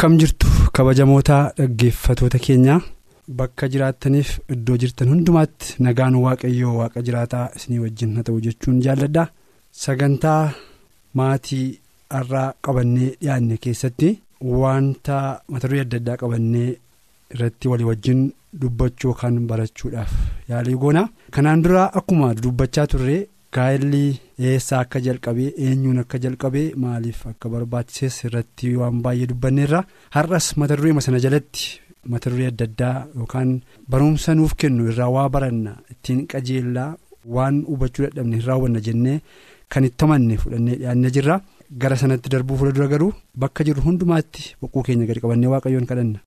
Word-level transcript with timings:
Akkam 0.00 0.16
jirtu 0.20 0.46
kabajamoota 0.72 1.52
dhaggeeffatoota 1.58 2.38
keenyaa? 2.44 2.80
Bakka 3.38 3.68
jiraattaniif 3.72 4.30
iddoo 4.54 4.76
jirtan 4.82 5.08
hundumaatti 5.12 5.74
nagaan 5.86 6.14
waaqayyoo 6.24 6.72
waaqa 6.78 7.02
jiraataa 7.08 7.50
isinii 7.56 7.78
wajjin 7.82 8.14
haa 8.16 8.22
ta'u 8.28 8.40
jechuun 8.46 8.78
jaalladha 8.86 9.24
sagantaa 9.82 10.52
maatii 11.20 11.66
har'aa 12.16 12.46
qabannee 12.68 13.10
dhiyaanne 13.20 13.56
keessatti 13.66 14.08
wanta 14.62 15.18
mata 15.52 15.68
duree 15.68 15.80
adda 15.84 15.96
addaa 16.02 16.16
qabannee 16.22 16.70
irratti 17.34 17.68
walii 17.72 17.84
wajjin 17.90 18.22
dubbachuu 18.62 19.12
kan 19.20 19.36
barachuudhaaf 19.52 20.12
yaalii 20.50 20.74
goona 20.84 21.02
kanaan 21.36 21.62
dura 21.66 21.84
akkuma 22.00 22.34
dubbachaa 22.42 22.86
turre 22.94 23.18
gaa'elli 23.56 24.04
eessaa 24.48 24.80
akka 24.84 24.98
jalqabee 25.06 25.50
eenyuun 25.66 25.98
akka 26.02 26.18
jalqabee 26.24 26.66
maaliif 26.82 27.20
akka 27.32 27.46
barbaachises 27.54 28.16
irratti 28.26 28.68
waan 28.80 28.96
baay'ee 29.04 29.26
dubbanneerra 29.30 29.80
har'as 30.16 30.46
mata 30.60 30.76
duree 30.78 31.00
sana 31.06 31.18
jalatti 31.26 31.64
mata 32.12 32.30
duree 32.32 32.48
adda 32.52 32.64
addaa 32.70 32.96
yookaan 33.18 33.50
barumsa 33.90 34.30
nuuf 34.38 34.52
kennu 34.60 34.82
irraa 34.90 35.10
waa 35.16 35.28
baranna 35.34 35.72
ittiin 35.92 36.20
qajeellaa 36.32 36.90
waan 37.36 37.56
hubachuu 37.70 38.04
dadhabne 38.06 38.36
hin 38.38 38.46
raawwanna 38.48 38.80
jennee 38.86 39.18
kan 39.72 39.84
itti 39.88 40.04
amanne 40.06 40.34
fudhannee 40.42 40.76
dhiyaannee 40.80 41.10
jirra 41.16 41.36
gara 41.82 41.96
sanatti 42.02 42.28
darbuu 42.32 42.56
fuuldura 42.60 42.86
garuu 42.92 43.12
bakka 43.42 43.64
jirru 43.66 43.82
hundumaatti 43.86 44.42
boquu 44.60 44.82
keenya 44.86 45.06
gadi 45.10 45.20
qabannee 45.24 45.50
waaqayyoon 45.54 45.86
kadhanna. 45.90 46.18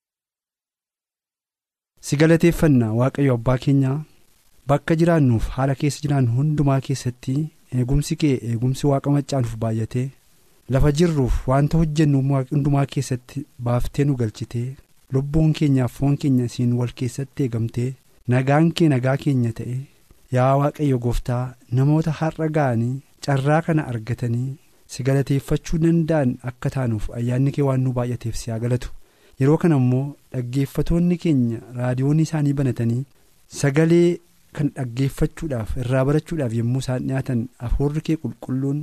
si 2.06 2.14
galateeffanna 2.22 2.88
waaqayyo 3.00 3.34
abbaa 3.38 3.58
keenyaa 3.64 3.98
bakka 4.72 4.96
jiraannuuf 5.02 5.48
haala 5.56 5.76
keessa 5.82 6.02
jiraannu 6.06 6.32
hundumaa 6.40 6.80
keessatti 6.88 7.36
eegumsi 7.80 8.16
kee 8.24 8.34
eegumsi 8.52 8.88
waaqa 8.92 9.12
maccaanuuf 9.16 9.56
baay'atee 9.64 10.06
lafa 10.76 10.92
jirruuf 11.00 11.40
wanta 11.52 11.78
hojjennu 11.82 12.22
hundumaa 12.52 12.86
keessatti 12.96 13.46
baaftee 13.68 14.06
nu 14.10 14.16
galchitee 14.22 14.68
lubbuun 15.18 15.54
keenyaaf 15.60 15.98
foon 16.00 16.18
keenya 16.24 16.46
isiin 16.52 16.74
wal 16.82 16.94
keessatti 17.02 17.44
eegamtee 17.48 17.90
nagaan 18.36 18.72
kee 18.80 18.90
nagaa 18.96 19.18
keenya 19.26 19.52
ta'e 19.60 19.78
yaa 20.38 20.52
waaqayyo 20.64 20.98
gooftaa 21.06 21.44
namoota 21.80 22.12
har'a 22.20 22.48
ga'anii 22.58 22.94
carraa 23.28 23.62
kana 23.68 23.88
argatanii 23.94 24.50
si 24.94 25.04
galateeffachuu 25.08 25.78
danda'an 25.86 26.32
akka 26.52 26.70
taanuuf 26.76 27.10
ayyaanni 27.20 27.52
kee 27.58 27.66
waan 27.68 27.82
nu 27.88 27.92
baay'ateef 27.98 28.36
si 28.40 28.52
haa 28.52 28.60
galatu. 28.64 28.90
Yeroo 29.40 29.58
kana 29.62 29.76
immoo 29.82 30.06
dhaggeeffatoonni 30.34 31.18
keenya 31.24 31.60
raadiyoonni 31.78 32.22
isaanii 32.28 32.54
banatanii 32.60 33.04
sagalee 33.60 34.10
kan 34.58 34.70
dhaggeeffachuudhaaf 34.78 35.72
irraa 35.84 36.04
barachuudhaaf 36.10 36.54
yommuu 36.60 36.80
isaan 36.86 37.08
dhiyaatan 37.08 37.42
hafuurri 37.64 38.02
kee 38.10 38.16
qulqulluun 38.24 38.80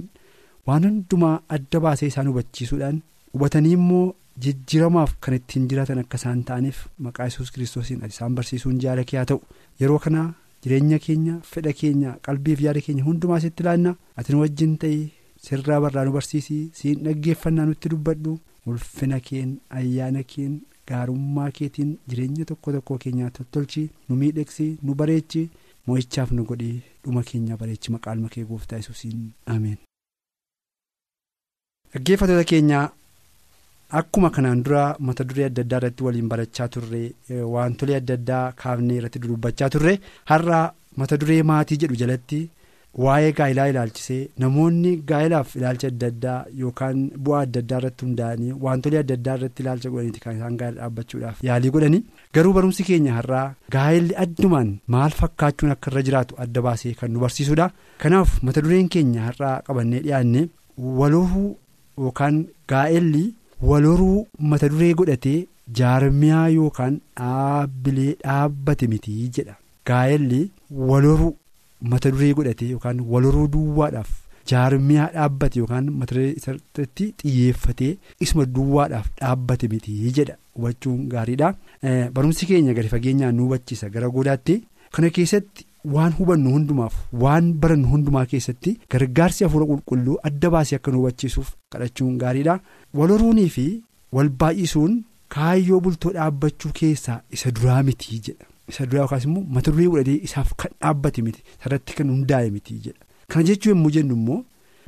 waan 0.66 0.84
hundumaa 0.88 1.36
adda 1.56 1.80
baasee 1.86 2.08
isaan 2.12 2.28
hubachiisuudhaan 2.30 3.00
hubatanii 3.34 3.72
immoo 3.78 4.04
jijjiiramaaf 4.44 5.14
kan 5.24 5.34
ittiin 5.38 5.68
jiraatan 5.70 5.98
akka 6.02 6.16
isaan 6.20 6.42
ta'aniif 6.50 6.78
maqaa 7.06 7.26
yesus 7.30 7.50
kiristoosiin 7.54 8.04
isaan 8.12 8.34
barsiisuun 8.38 8.78
jaala 8.84 9.04
kee 9.08 9.18
haa 9.20 9.26
ta'u. 9.30 9.40
Yeroo 9.80 9.98
kana 10.04 10.22
jireenya 10.64 10.98
keenya 11.06 11.34
fedha 11.52 11.72
keenya 11.80 12.16
qalbiif 12.26 12.60
yaada 12.66 12.80
keenya 12.86 13.04
hundumaa 13.08 13.40
sitti 13.44 13.62
ilaanna 13.64 13.94
ati 14.18 14.32
nu 14.32 14.40
wajjin 14.44 14.76
ta'ii 14.84 15.02
sirraa 15.46 15.80
barraa 15.84 16.04
nu 16.06 16.12
barsiisii 16.16 16.62
siin 16.78 17.04
dhaggeeffannaa 17.04 17.66
nutti 17.70 17.88
dubbadhu. 17.92 18.38
Ulfina 18.68 19.18
keen 19.26 19.52
ayyaana 19.78 20.22
keen 20.32 20.56
gaarummaa 20.88 21.50
keetiin 21.58 21.92
jireenya 22.08 22.44
tokko 22.50 22.72
tokko 22.74 22.98
keenyaa 23.04 23.30
tottolchi 23.36 23.82
nu 24.08 24.16
miidhagsi 24.20 24.66
nu 24.82 24.94
bareechi 25.00 25.42
mo'ichaaf 25.86 26.30
nu 26.36 26.44
godhii 26.50 26.82
dhuma 27.04 27.22
keenya 27.28 27.56
bareechi 27.60 27.92
maqaan 27.94 28.28
kee 28.34 28.44
gooftaa 28.50 28.78
yesuusiin 28.80 29.20
ameen. 29.54 29.78
dhaggeeffatoota 31.92 32.44
keenyaa 32.50 32.86
akkuma 34.00 34.30
kanaan 34.34 34.62
dura 34.66 34.82
mata 35.06 35.24
duree 35.30 35.46
adda 35.48 35.62
addaa 35.64 35.78
irratti 35.80 36.02
waliin 36.06 36.28
barachaa 36.32 36.68
turre 36.74 37.02
wantolee 37.54 37.96
adda 38.00 38.14
addaa 38.20 38.44
kaafnee 38.62 38.96
irratti 39.00 39.18
dubbachaa 39.24 39.70
turre 39.74 39.94
har'a 40.30 40.60
mata 41.02 41.16
duree 41.20 41.42
maatii 41.50 41.76
jedhu 41.84 41.96
jalatti. 42.02 42.40
Waa'ee 43.04 43.32
gaa'ilaa 43.38 43.66
ilaalchisee 43.72 44.20
namoonni 44.42 44.92
gaa'ilaaf 45.10 45.50
ilaalcha 45.58 45.88
adda 45.92 46.06
addaa 46.12 46.38
yookaan 46.62 46.98
bu'aa 47.26 47.40
adda 47.46 47.60
addaa 47.62 47.78
irratti 47.80 48.04
hundaa'anii 48.06 48.52
wantolee 48.64 48.98
adda 49.02 49.14
addaa 49.18 49.36
irratti 49.38 49.62
ilaalcha 49.64 49.90
godhaniiti 49.94 50.20
kan 50.24 50.36
isaan 50.38 50.56
gaa'ila 50.62 50.80
dhaabbachuudhaaf 50.80 51.44
yaalii 51.48 51.70
godhanii 51.76 52.02
garuu 52.38 52.52
barumsi 52.56 52.84
keenya 52.88 53.14
har'aa 53.18 53.44
gaa'illi 53.76 54.14
addumaan 54.24 54.72
maal 54.94 55.10
fakkaachuun 55.20 55.70
akka 55.76 55.90
irra 55.92 56.02
jiraatu 56.08 56.40
adda 56.46 56.62
baasee 56.68 56.94
kan 57.02 57.10
nu 57.16 57.20
barsiisudha 57.26 57.70
kanaaf 58.04 58.34
mata 58.48 58.60
dureen 58.66 58.88
keenya 58.96 59.22
har'aa 59.28 59.54
qabannee 59.68 60.00
dhiyaanne 60.08 60.42
waloruu 61.00 61.48
yookaan 62.06 62.42
gaa'elli 62.74 63.24
waloruu 63.70 64.18
mata 64.52 64.68
duree 64.74 64.92
godhatee 65.02 65.38
jaarmiyaa 65.80 66.46
yookaan 66.58 67.00
dhaabbilee 67.20 68.12
dhaabbate 68.24 68.86
mitii 68.94 69.30
jedha 69.38 69.54
gaa'elli 69.90 70.40
waloruu. 70.90 71.32
Mata 71.92 72.10
duree 72.10 72.32
godhatee 72.38 72.68
yookaan 72.74 73.00
waloruu 73.12 73.46
duwwaadhaaf 73.54 74.10
jaarmiyaa 74.50 75.08
dhaabbate 75.14 75.58
yookaan 75.62 75.90
mata 76.00 76.14
duree 76.14 76.34
irratti 76.40 77.06
xiyyeeffatee 77.22 77.90
isuma 78.26 78.44
duwwaadhaaf 78.58 79.06
dhaabbate 79.20 79.68
mitii 79.72 80.12
jedha. 80.18 80.36
Hubachuun 80.54 81.08
gaariidha. 81.12 81.54
Barumsi 82.14 82.46
keenya 82.46 82.74
gadi 82.74 82.88
fageenyaan 82.94 83.34
nu 83.36 83.44
hubachiisa. 83.48 83.88
Gara 83.90 84.08
goodaatti 84.16 84.56
kana 84.92 85.10
keessatti 85.18 85.66
waan 85.94 86.12
hubannu 86.18 86.50
hundumaaf 86.54 86.94
waan 87.22 87.52
barannu 87.60 87.88
hundumaa 87.92 88.24
keessatti 88.32 88.72
gargaarsi 88.94 89.44
hafuura 89.44 89.66
qulqulluu 89.70 90.18
adda 90.30 90.50
baasee 90.54 90.76
akka 90.80 90.90
nu 90.90 90.98
hubachiisuuf 91.02 91.54
kadhachuun 91.72 92.18
gaariidha. 92.24 92.58
Waloruunii 92.98 93.48
fi 93.56 93.66
wal 94.12 94.28
baay'isuun 94.42 94.98
kaayyoo 95.34 95.80
bultoo 95.80 96.12
dhaabbachuu 96.16 96.72
keessaa 96.80 97.20
isa 97.38 97.50
duraa 97.56 97.82
mitii 97.88 98.18
jedha. 98.28 98.44
Isa 98.72 98.86
duraa 98.86 99.02
yookaas 99.04 99.24
immoo 99.28 99.44
mata 99.58 99.72
duree 99.74 99.88
godhatee 99.92 100.18
isaaf 100.28 100.50
kan 100.62 100.72
dhaabbate 100.80 101.20
miti. 101.26 101.40
Sarratti 101.62 101.94
kan 101.98 102.10
hundaa'e 102.14 102.50
miti 102.56 102.78
jedha 102.86 103.02
kana 103.34 103.44
jechuu 103.50 103.70
yommuu 103.74 103.90
jennu 103.96 104.14
immoo 104.20 104.40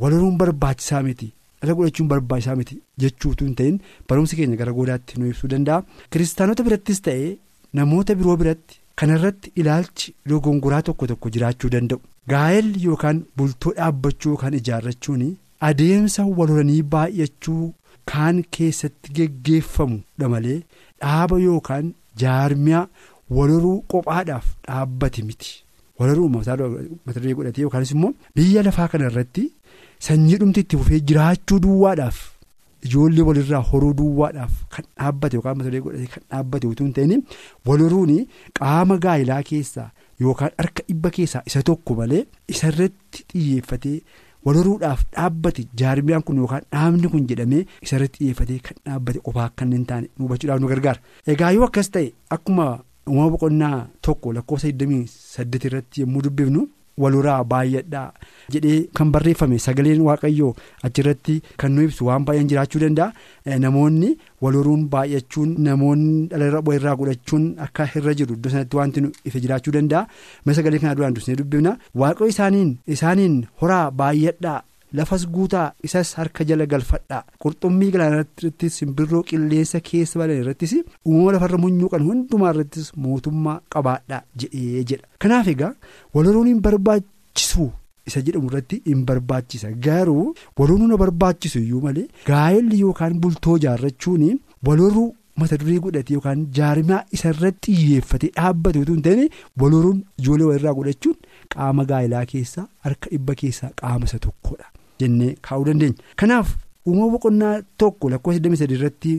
waloruun 0.03 0.37
barbaachisaa 0.43 1.03
miti. 1.09 1.28
Dhala 1.62 1.75
godhachuun 1.78 2.09
barbaachisaa 2.12 2.56
miti. 2.60 2.78
Jechuutu 3.03 3.44
hin 3.48 3.54
ta'in 3.60 3.76
barumsi 4.09 4.37
keenya 4.38 4.56
gara 4.62 4.72
goodaatti 4.78 5.19
nu 5.20 5.28
ibsuu 5.32 5.48
danda'a 5.54 5.82
kiristaanota 6.15 6.62
birattis 6.69 7.03
ta'ee 7.09 7.28
namoota 7.81 8.15
biroo 8.22 8.37
biratti 8.41 8.81
kanarratti 9.03 9.53
ilaalchi 9.60 10.14
dogongoraa 10.32 10.82
tokko 10.88 11.06
tokko 11.12 11.31
jiraachuu 11.37 11.70
danda'u 11.76 12.00
gaa'elli 12.32 12.82
yookaan 12.88 13.22
bultoo 13.37 13.72
dhaabbachuu 13.78 14.32
yookaan 14.34 14.55
ijaarrachuun 14.61 15.23
adeemsa 15.69 16.25
walhoranii 16.40 16.82
baay'achuu 16.94 17.64
kaan 18.12 18.43
keessatti 18.56 19.12
geggeeffamudha 19.19 20.29
malee 20.34 20.58
dhaaba 21.00 21.38
yookaan 21.46 21.94
jaarmiyaa. 22.23 22.87
Waloruu 23.37 23.76
qophaadhaaf 23.93 24.46
dhaabbate 24.67 25.23
miti 25.29 25.52
waloruu 26.00 26.29
mata 26.34 26.56
duree 27.20 27.34
godhatee 27.38 27.62
yookaanis 27.67 27.90
immoo 27.96 28.12
biyya 28.37 28.62
lafaa 28.69 28.88
kana 28.93 29.06
irratti 29.11 29.44
sanyii 30.06 30.37
dhumti 30.43 30.61
itti 30.64 30.76
fufee 30.81 31.00
jiraachuu 31.11 31.58
duwwaadhaaf 31.64 32.19
ijoollee 32.88 33.23
walirraa 33.29 33.61
horuu 33.70 33.93
duwwaadhaaf 34.00 34.52
kan 34.76 34.84
dhaabbate 34.99 35.37
yookaan 35.38 35.56
mata 35.58 35.70
duree 35.70 35.81
godhatee 35.87 36.11
kan 36.14 36.23
dhaabbate 36.31 36.67
utuu 36.73 36.87
hin 36.88 36.94
ta'in 36.99 37.23
waloruun 37.70 38.12
qaama 38.61 38.96
gaa'ilaa 39.06 39.43
keessaa 39.50 39.88
yookaan 40.26 40.50
harka 40.62 40.82
dhibba 40.88 41.11
keessaa 41.19 41.43
isa 41.52 41.62
tokko 41.70 41.94
malee 42.00 42.23
isarratti 42.56 43.25
xiyyeeffatee 43.32 43.96
waloruudhaaf 44.46 45.02
dhaabbate 45.17 45.62
jaarmiyaan 45.82 46.23
kun 46.29 46.37
yookaan 46.44 46.64
dhaabni 46.75 47.08
kun 47.17 47.26
jedhamee 47.32 47.64
isarratti 47.88 48.19
xiyyeeffatee 48.23 48.58
kan 48.69 48.76
dhaabbate 48.87 49.20
qophaa 49.29 49.44
akka 49.50 49.64
hin 49.75 49.84
taane 49.90 50.08
hubachuudhaaf 50.23 50.61
nu 50.64 50.69
gargaara 50.73 51.00
egaa 51.34 51.50
yoo 51.58 51.64
akkas 51.69 51.90
ta'e 51.96 52.08
akkuma. 52.38 52.67
Uumama 53.08 53.31
boqonnaa 53.34 53.87
tokko 54.06 54.32
lakkoofsa 54.37 54.69
28 54.69 55.66
irratti 55.69 56.00
yommuu 56.02 56.22
dubbifnu 56.26 56.62
waloraa 57.02 57.43
baay'adhaa 57.50 58.08
jedhee 58.54 58.78
kan 58.96 59.10
barreeffame 59.14 59.58
sagaleen 59.66 60.00
waaqayyoo 60.08 60.50
achirratti 60.88 61.37
kan 61.60 61.72
nu 61.75 61.82
ibsu 61.87 62.06
waan 62.08 62.25
baay'een 62.26 62.49
jiraachuu 62.50 62.81
danda'a 62.82 63.58
namoonni 63.64 64.10
walhoruun 64.44 64.82
baay'achuun 64.94 65.54
namoonni 65.69 66.26
dhala 66.32 66.75
irraa 66.78 66.96
godhachuun 67.00 67.46
akka 67.66 67.88
irra 68.00 68.14
jiru 68.19 68.34
iddoo 68.38 68.50
sanatti 68.56 68.76
wanti 68.81 69.00
nu 69.06 69.12
ife 69.31 69.40
jiraachuu 69.46 69.72
danda'a 69.78 70.06
mee 70.46 70.55
sagalee 70.58 70.78
kana 70.84 70.94
duraan 70.98 71.14
dursee 71.16 71.37
dubbifna 71.40 71.72
waaqayyo 72.02 72.28
isaaniin 72.34 72.76
isaaniin 72.96 73.40
horaa 73.62 73.87
baay'adhaa. 74.02 74.60
Lafas 74.99 75.27
guutaa 75.35 75.67
isas 75.89 76.15
harka 76.19 76.44
jala 76.50 76.67
galfadhaa. 76.73 77.23
Qurxummii 77.43 77.91
galaanaa 77.94 78.25
irrattis 78.39 78.79
simbirroo 78.81 79.23
qilleensa 79.31 79.81
keessa 79.91 80.19
balan 80.23 80.41
irrattis 80.43 80.75
uumama 81.06 81.33
lafarra 81.37 81.59
munyuuqan 81.65 82.03
hundumaa 82.09 82.50
irrattis 82.55 82.91
mootummaa 83.05 83.61
qabaadhaa 83.77 84.23
jedhee 84.41 84.85
jedha. 84.91 85.06
Kanaaf 85.23 85.49
egaa 85.55 85.73
walhoruun 86.15 86.47
hin 86.53 86.61
barbaachisu 86.67 87.71
isa 88.11 88.21
jedhamu 88.27 88.49
irratti 88.53 88.83
hin 88.91 89.05
barbaachisa. 89.09 89.71
Garuu 89.89 90.29
walhoruun 90.59 90.89
na 90.93 90.97
barbaachisu 91.03 91.59
iyyuu 91.65 91.81
malee 91.89 92.06
gaa'elli 92.31 92.81
yookaan 92.85 93.19
bultoo 93.25 93.59
jaarrachuun 93.65 94.25
walhoruu 94.69 95.09
mata 95.41 95.56
duree 95.61 95.79
godhate 95.85 96.12
yookaan 96.17 96.41
jaarmaa 96.59 96.99
isa 97.19 97.31
irratti 97.35 97.73
xiyyeeffate 97.79 98.29
dhaabbate 98.37 98.79
utuu 98.83 98.94
hin 98.99 99.03
ta'in 99.06 99.29
walhoruun 99.62 100.03
ijoollee 100.23 100.49
walirraa 100.50 100.75
godhachuun 100.79 101.17
qaama 101.55 101.85
gaa'elaa 101.93 102.25
keessaa 102.33 102.67
harka 102.89 103.11
dhibba 103.15 103.35
keessaa 103.43 103.71
qaama 103.83 104.05
isa 104.11 104.19
tokkodha. 104.27 104.67
Jennee 105.02 105.34
kaa'uu 105.49 105.64
dandeenya. 105.69 105.96
Kanaaf 106.22 106.49
uumama 106.87 107.10
boqonnaa 107.16 107.54
tokko 107.82 108.10
lakkoofsa 108.14 108.40
23 108.49 108.75
irratti 108.78 109.12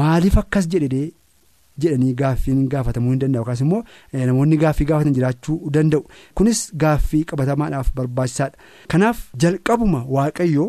maaliif 0.00 0.38
akkas 0.42 0.68
jedhee 0.74 1.04
jedhanii 1.82 2.14
gaaffiin 2.20 2.64
gaafatamuu 2.72 3.10
hin 3.12 3.20
danda'u? 3.22 3.40
Yookaas 3.42 3.60
immoo 3.66 3.82
namoonni 4.30 4.56
gaaffii 4.64 4.86
gaafatan 4.90 5.14
jiraachuu 5.18 5.58
danda'u. 5.76 6.04
Kunis 6.34 6.60
gaaffii 6.82 7.24
qabatamaadhaaf 7.30 7.92
barbaachisaadha. 8.00 8.56
Kanaaf 8.92 9.24
jalqabuma 9.44 10.04
waaqayyoo 10.16 10.68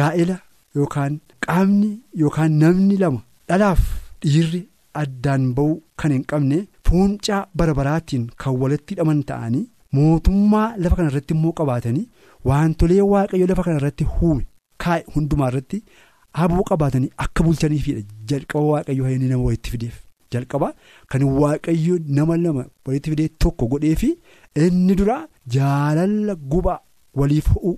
gaa'ela 0.00 0.36
yookaan 0.80 1.20
qaamni 1.46 1.90
yookaan 2.24 2.52
namni 2.64 2.96
lama 3.04 3.22
dhalaaf 3.48 3.80
dhiirri 4.26 4.62
addaan 5.02 5.44
ba'uu 5.56 5.74
kan 6.02 6.12
hin 6.16 6.24
qabne 6.30 6.58
fuuncaa 6.88 7.40
barabaraatiin 7.58 8.24
kan 8.44 8.56
walitti 8.62 8.94
hidhaman 8.94 9.22
ta'anii 9.30 9.64
mootummaa 9.96 10.66
lafa 10.82 10.96
kana 10.98 11.08
irratti 11.12 11.34
immoo 11.36 11.52
qabaatanii. 11.60 12.06
Wantolee 12.50 13.00
waaqayyo 13.12 13.46
lafa 13.50 13.62
kana 13.66 13.76
irratti 13.80 14.04
uume 14.22 14.46
kaa'e 14.84 15.04
hundumaa 15.14 15.48
irratti 15.52 15.78
haboo 16.38 16.62
qabaatanii 16.70 17.10
akka 17.24 17.44
bulchaniifidha 17.46 18.02
jalqaba 18.30 18.64
waaqayyo 18.72 19.10
inni 19.16 19.28
nama 19.32 19.42
walitti 19.48 19.70
fideef. 19.74 19.96
Jalqaba 20.32 20.68
kan 21.10 21.22
waaqayyo 21.42 21.98
nama 22.16 22.36
lama 22.44 22.64
walitti 22.86 23.10
fidee 23.12 23.28
tokko 23.42 23.66
godheefi 23.72 24.10
inni 24.64 24.94
dura 25.00 25.16
jaalala 25.54 26.34
gubaa 26.52 26.80
waliif 27.20 27.46
ho'u 27.54 27.72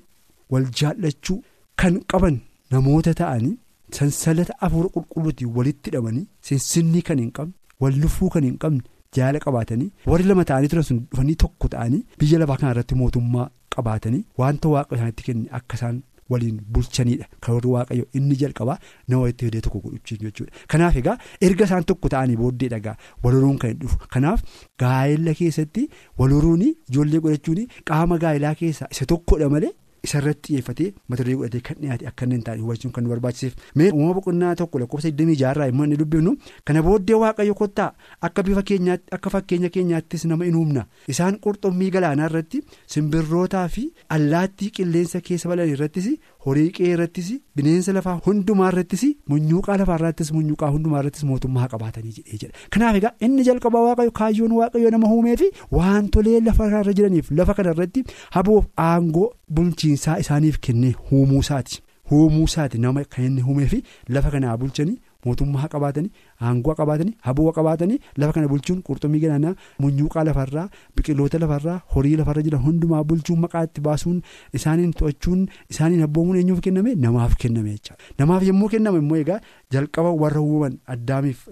wal 0.52 0.66
jaallachuu 0.81 1.38
kan 1.82 1.94
qaban 2.12 2.37
namoota 2.72 3.14
ta'anii 3.20 3.55
sansalata 3.99 4.55
afuura 4.66 4.88
qulqulluutiin 4.94 5.50
walitti 5.56 5.90
hidhamanii 5.90 6.26
sinsinnii 6.49 7.02
kan 7.08 7.19
hin 7.22 7.31
qabne 7.38 7.55
wal 7.82 7.96
lufuu 8.02 8.28
kan 8.34 8.44
hin 8.49 8.58
qabne 8.64 8.82
jaala 9.19 9.38
qabaatanii 9.49 9.90
warri 10.12 10.25
lama 10.31 10.44
ta'anii 10.52 10.69
turan 10.72 10.87
sun 10.93 10.99
dhufanii 11.11 11.37
tokko 11.44 11.69
ta'anii 11.76 12.02
biyya 12.22 12.38
lafaa 12.44 12.56
kana 12.62 12.72
irratti 12.76 12.94
mootummaa. 13.02 13.49
qabaatanii 13.75 14.19
wanta 14.40 14.69
waaqa 14.72 14.94
isaanitti 14.96 15.22
kenne 15.28 15.49
akka 15.58 15.75
isaan 15.78 15.96
waliin 16.32 16.58
bulchanidha 16.75 17.25
kan 17.44 17.55
warri 17.56 17.70
waaqayyo 17.72 18.05
inni 18.19 18.37
jalqabaa 18.43 18.76
nama 19.08 19.22
walitti 19.22 19.44
fidee 19.49 19.61
tokko 19.64 19.81
godhuchiin 19.87 20.20
jechuudha 20.26 20.52
kanaaf 20.75 20.96
egaa 21.00 21.14
erga 21.49 21.64
isaan 21.69 21.84
tokko 21.90 22.08
ta'anii 22.14 22.37
booddee 22.43 22.69
dhagaa 22.75 22.94
walhoruun 23.25 23.58
kan 23.64 23.75
dhufu 23.81 23.99
kanaaf 24.14 24.40
gaa'ela 24.82 25.34
keessatti 25.40 25.82
walhoruun 26.22 26.62
ijoollee 26.69 27.20
godhachuun 27.25 27.61
qaama 27.90 28.19
gaa'elaa 28.26 28.55
keessaa 28.62 28.88
isa 28.96 29.06
tokkodha 29.14 29.49
malee 29.56 29.72
isarratti 30.08 30.46
xiyyeeffatee 30.52 30.88
mata 31.08 31.24
duree 31.24 31.36
godhatee 31.40 31.60
kan 31.68 31.76
dhiyaate 31.82 32.06
akka 32.10 32.24
inni 32.26 32.34
hin 32.38 32.44
taane 32.48 32.60
hubachuun 32.64 32.92
kan 32.96 33.04
nu 33.04 33.10
barbaachiseef 33.14 33.54
mee 33.80 33.90
uumama 33.92 34.14
boqonnaa 34.20 34.54
tokko 34.60 34.78
lakkoofsa 34.82 35.08
26 35.20 35.50
irraa 35.50 35.68
immoo 35.72 35.84
inni 35.88 35.96
dubbifnu 36.02 36.34
kana 36.70 36.82
booddee 36.88 37.18
waaqayyo 37.24 37.54
kottaa 37.62 37.88
akka 38.28 38.42
bifa 38.48 38.62
keenyaatti 38.70 39.14
akka 39.18 39.30
fakkeenya 39.36 39.68
keenyaattis 39.76 40.24
nama 40.32 40.44
in 40.50 40.54
uumna. 40.60 40.86
Isaan 41.14 41.38
qurxummii 41.46 41.90
galaanaa 41.96 42.26
irratti 42.30 42.62
simbirrootaa 42.96 43.66
fi 43.76 43.84
allaattii 44.18 44.70
qilleensa 44.78 45.20
keessa 45.28 45.48
balan 45.52 45.68
irrattis 45.74 46.06
horii 46.46 46.70
qe'ee 46.76 46.91
irrattis 46.94 47.29
bineensa 47.56 47.93
lafaa 47.96 48.14
hundumaa 48.26 48.69
irrattis 48.73 49.05
munyuuqaa 49.32 49.76
lafaa 49.82 49.96
irrattis 50.00 50.32
munyuuqaa 50.37 50.70
hundumaa 50.75 51.00
irrattis 51.05 51.25
mootummaa 51.31 51.69
qabaatanii 51.75 52.12
jedhee 52.19 52.38
jedha. 52.43 52.55
Kanaaf 52.76 52.96
egaa 53.00 53.12
inni 53.29 53.46
jalqabaa 53.49 53.85
waaqayyo 53.88 54.12
kaayyoon 54.20 54.52
waaqayyo 54.61 54.91
nama 54.96 55.12
uumee 55.17 55.37
fi 55.43 55.49
wantolee 55.79 56.41
lafa 56.50 56.67
irra 56.73 56.93
jiraniif 57.00 57.31
lafa 57.41 57.55
kana 57.61 57.73
irratti 57.76 58.05
haboof 58.37 58.64
aangoo 58.91 59.26
bulchiinsaa 59.58 60.19
isaaniif 60.26 60.58
kennee 60.69 60.94
uumuu 61.12 61.41
isaati 61.46 61.81
uumuu 62.19 62.44
isaati 62.52 62.79
nama 62.85 63.05
kan 63.17 63.25
inni 63.31 63.43
uumee 63.49 63.67
fi 63.75 63.82
lafa 64.17 64.31
kanaa 64.37 64.56
bulchanii 64.62 64.99
mootummaa 65.26 65.69
qabaatanii 65.75 66.11
aangoo 66.40 66.75
qabaatanii 66.81 67.14
haboo 67.26 67.52
qabaatanii 67.58 67.98
lafa 68.16 68.32
kana 68.36 68.48
bulchuun 68.52 68.82
qurxummii 68.88 69.20
galaanaa 69.25 69.54
munyuuqaa 69.84 70.25
lafarraa 70.28 70.66
biqiloota 70.96 71.38
lafarraa 71.44 71.78
horii 71.94 72.16
lafarra 72.20 72.42
jiran 72.46 72.62
hundumaa 72.66 73.02
bulchuun 73.04 73.40
maqaa 73.44 73.64
itti 73.69 73.81
baasuun 73.88 74.20
isaaniin 74.60 74.92
to'achuun 75.00 75.46
isaaniin 75.70 76.02
abboomuun 76.08 76.36
eenyuuf 76.42 76.60
kenname? 76.66 76.94
Namaaf 77.06 77.36
kenname 77.44 77.70
jecha. 77.76 77.94
Namaaf 78.19 78.42
yommuu 78.48 78.69
kenname 78.69 78.98
immoo 79.04 79.16
egaa 79.25 79.40
jalqaba 79.76 80.10
warra 80.22 80.40
uumaman 80.40 80.78
addaamiif 80.96 81.46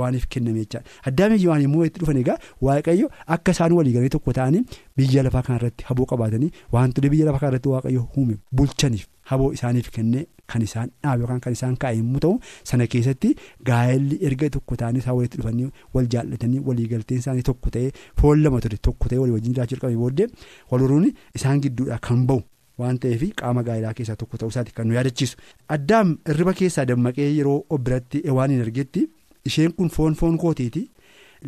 waaniif 0.00 0.26
kenname 0.28 0.58
jecha. 0.64 0.82
Addaamiif 1.10 1.42
immoo 1.68 1.84
itti 1.84 2.00
dhufan 2.00 2.16
egaa 2.24 2.38
waaqayyo 2.68 3.10
akka 3.36 3.52
isaan 3.56 3.72
waliigalee 3.78 4.08
tokko 4.16 4.32
ta'anii 4.40 4.62
biyya 5.00 5.22
lafaa 5.26 5.42
kanarratti 5.48 5.84
haboo 5.90 6.06
qabaatanii 6.12 6.50
wantoota 6.76 7.08
biyya 7.12 7.26
lafaa 7.28 7.40
kanarratti 7.44 7.68
waaqayyo 7.74 8.08
uume 8.16 8.34
bulchaniif 8.60 9.06
haboo 9.30 9.52
isaaniif 9.58 9.90
kennee 9.98 10.24
kan 10.52 10.62
isaan 10.66 10.90
dhaabe 11.04 11.20
yookaan 11.22 11.40
kan 11.44 11.52
isaan 11.58 11.76
kaa'e 11.84 11.96
yommuu 12.00 12.20
ta'u 12.24 12.34
sana 12.70 12.86
keessatti 12.92 13.30
gaa'elli 13.68 14.18
erga 14.28 14.50
tokko 14.56 14.76
ta'anii 14.82 15.00
isaan 15.04 15.16
walitti 15.20 15.38
dhufanii 15.40 15.70
wal 15.94 16.06
jaallatanii 16.14 16.60
waliigalteen 16.68 17.18
isaanii 17.24 17.42
tokko 17.48 17.70
ta'ee 17.76 17.90
foon 18.20 18.42
lama 18.44 18.60
ture 18.66 18.78
tokko 18.88 19.08
ta'ee 19.12 19.18
walii 19.22 19.34
wajjin 19.38 19.54
jiraachuu 19.56 19.80
qabee 19.84 19.96
booddee 20.02 20.28
walhoruun 20.70 21.08
isaan 21.40 21.60
gidduudhaa 21.66 21.98
kan 22.08 22.22
ba'u 22.30 22.40
waan 22.84 22.98
ta'eef 23.04 23.22
qaama 23.42 23.62
gaa'elaa 23.70 23.94
keessaa 24.00 24.16
tokko 24.22 24.36
ta'uu 24.42 24.52
isaati 24.54 24.72
kan 24.78 24.86
nu 24.88 24.94
yaadachiisu 24.98 25.36
addaam 25.78 26.16
irriba 26.34 26.52
keessaa 26.62 26.84
dammaqee 26.92 27.28
yeroo 27.38 27.78
biratti 27.88 28.22
waan 28.38 28.50
hin 28.56 28.62
argetti 28.68 29.08
isheen 29.50 29.72
kun 29.78 29.88
foon 29.96 30.14
foon 30.20 30.38
kootiiti. 30.44 30.90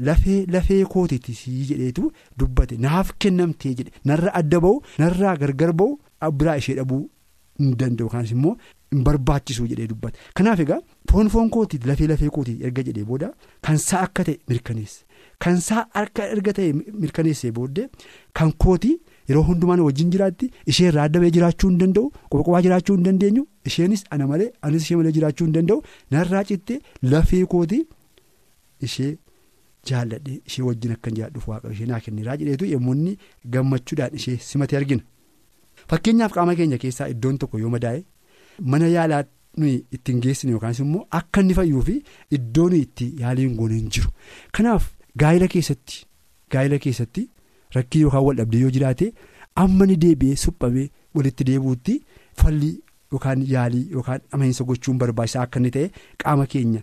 Lafee 0.06 0.46
lafee 0.54 0.84
kootiiti 0.94 1.34
sii 1.34 1.64
jedheetu 1.70 2.10
dubbate. 2.38 2.76
Naaf 2.86 3.12
kennamtee 3.18 3.74
jedhe. 3.78 3.90
Narra 4.04 4.34
adda 4.40 4.60
ba'u 4.60 4.80
narraa 4.98 5.36
gargar 5.42 5.72
ba'u 5.72 5.98
biraa 6.40 6.56
ishee 6.62 6.74
dhabuu 6.80 7.00
hin 7.58 7.74
danda'u. 7.80 8.06
Yookaan 8.06 8.26
immoo 8.36 8.56
hin 8.92 9.02
barbaachisu 9.06 9.66
jedhee 9.72 9.86
dubbate. 9.92 10.18
Kanaaf 10.34 10.60
egaa 10.64 10.80
foon 11.10 11.28
foon 11.34 11.50
kootiiti 11.56 11.88
lafee 11.90 12.06
lafee 12.12 12.30
kootiiti 12.38 12.64
erga 12.70 12.82
jedhee 12.88 13.04
booda 13.10 13.32
kan 13.68 13.78
saa 13.88 14.00
akka 14.08 14.24
ta'e 14.30 14.38
mirkaneesse. 14.48 15.04
Kan 15.44 15.60
saa 15.68 15.84
harka 15.94 16.26
erga 16.36 16.52
ta'e 16.58 16.72
mirkaneessee 17.02 17.50
booddee 17.58 17.88
kan 18.40 18.52
kootii 18.64 18.96
yeroo 19.28 19.42
hundumaan 19.50 19.80
wajjin 19.86 20.10
jiraatti 20.14 20.50
ishee 20.72 20.88
irraa 20.92 21.04
adda 21.10 21.20
ba'ee 21.24 21.30
jiraachuu 21.36 21.70
hin 21.70 21.78
danda'u 21.84 22.10
qofa 22.34 22.62
jiraachuu 22.66 22.96
hin 22.96 23.04
dandeenyu. 23.10 23.46
Isheenis 23.70 24.04
ana 24.10 24.26
malee 24.32 24.50
anis 24.62 24.82
ishee 24.88 24.96
malee 25.00 25.12
jiraachuu 25.20 25.46
hin 25.50 25.54
danda'u. 25.58 25.82
Narraa 26.16 26.44
cittee 26.50 26.80
lafee 27.14 27.44
kootii 27.54 27.82
ishee. 28.88 29.16
Jaalladhee 29.90 30.36
ishee 30.50 30.62
wajjin 30.68 30.92
akkan 30.96 31.14
jiraadhuuf 31.18 31.48
waaqa 31.52 31.72
ishee 31.76 31.86
naa 31.92 32.00
kenneeraa 32.06 32.36
jedheetu 32.42 32.64
yommuu 32.74 32.94
inni 32.98 33.14
gammachuudhaan 33.56 34.14
ishee 34.20 34.36
simate 34.50 34.76
argina 34.80 35.02
fakkeenyaaf 35.92 36.32
qaama 36.36 36.54
keenya 36.60 36.78
keessaa 36.84 37.08
iddoon 37.14 37.38
tokko 37.44 37.58
yoo 37.64 37.70
madaa'e 37.76 38.04
mana 38.74 38.86
yaalaa 38.96 39.22
nuyi 39.62 39.76
ittiin 39.98 40.20
geessine 40.26 40.52
yookaan 40.56 40.74
immoo 40.86 41.06
akka 41.20 41.40
inni 41.44 41.54
fayyuu 41.60 41.82
fi 41.88 41.96
iddoon 42.38 42.74
itti 42.80 43.06
yaaliin 43.22 43.54
goone 43.60 43.74
hin 43.80 43.88
jiru 43.96 44.10
kanaaf 44.58 44.90
gaa'ila 45.24 45.48
keessatti 45.54 46.04
gaa'ila 46.56 46.78
keessatti 46.86 47.24
rakkii 47.78 48.02
yookaan 48.06 48.24
wal 48.28 48.36
dhabdee 48.42 48.60
yoo 48.66 48.70
jiraate 48.76 49.08
amma 49.64 49.86
ni 49.92 49.96
deebi'ee 50.04 50.36
suphamee 50.44 50.86
walitti 51.18 51.44
deebi'uutti 51.50 51.96
falli 52.42 52.70
yookaan 53.12 53.42
yaalii 53.54 53.86
yookaan 53.96 54.20
amansiisa 54.36 54.64
gochuun 54.70 54.98
barbaachisaa 55.02 55.42
akka 55.48 55.58
inni 55.60 55.70
ta'e 55.76 55.90
qaama 56.24 56.46
keenya. 56.54 56.82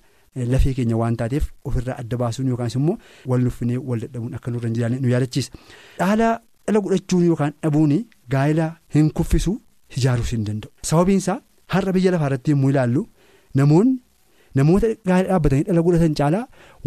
Lafee 0.53 0.73
keenya 0.77 0.97
waan 1.01 1.15
taateef 1.21 1.45
ofirraa 1.69 1.97
adda 2.01 2.17
baasuun 2.21 2.47
yookaan 2.51 2.71
immoo 2.79 2.97
wal 3.31 3.41
nuffinee 3.47 3.77
wal 3.89 3.99
dadhabuun 4.03 4.33
akka 4.39 4.51
nurra 4.51 4.67
hin 4.69 4.75
jiraanne 4.77 4.99
nu 5.03 5.09
yaadachiisa. 5.13 5.51
Dhaala 5.99 6.29
dhala 6.67 6.79
godhachuun 6.85 7.25
yookaan 7.29 7.53
dhabuun 7.63 7.93
gaa'ela 8.33 8.67
hin 8.95 9.11
kuffisu 9.19 9.53
ijaaruus 9.97 10.31
hin 10.35 10.43
danda'u. 10.47 10.71
Sababiin 10.89 11.17
isaa 11.23 11.37
har'a 11.75 11.91
biyya 11.97 12.11
lafaa 12.15 12.27
irratti 12.31 12.51
yommuu 12.55 12.69
ilaallu 12.73 13.05
namoonni 13.61 13.95
namoota 14.59 14.87
gaa'ela 15.09 15.27
dhaabbatanii 15.29 15.63
dhala 15.69 15.81
godhatan 15.87 16.13
caalaa 16.19 16.45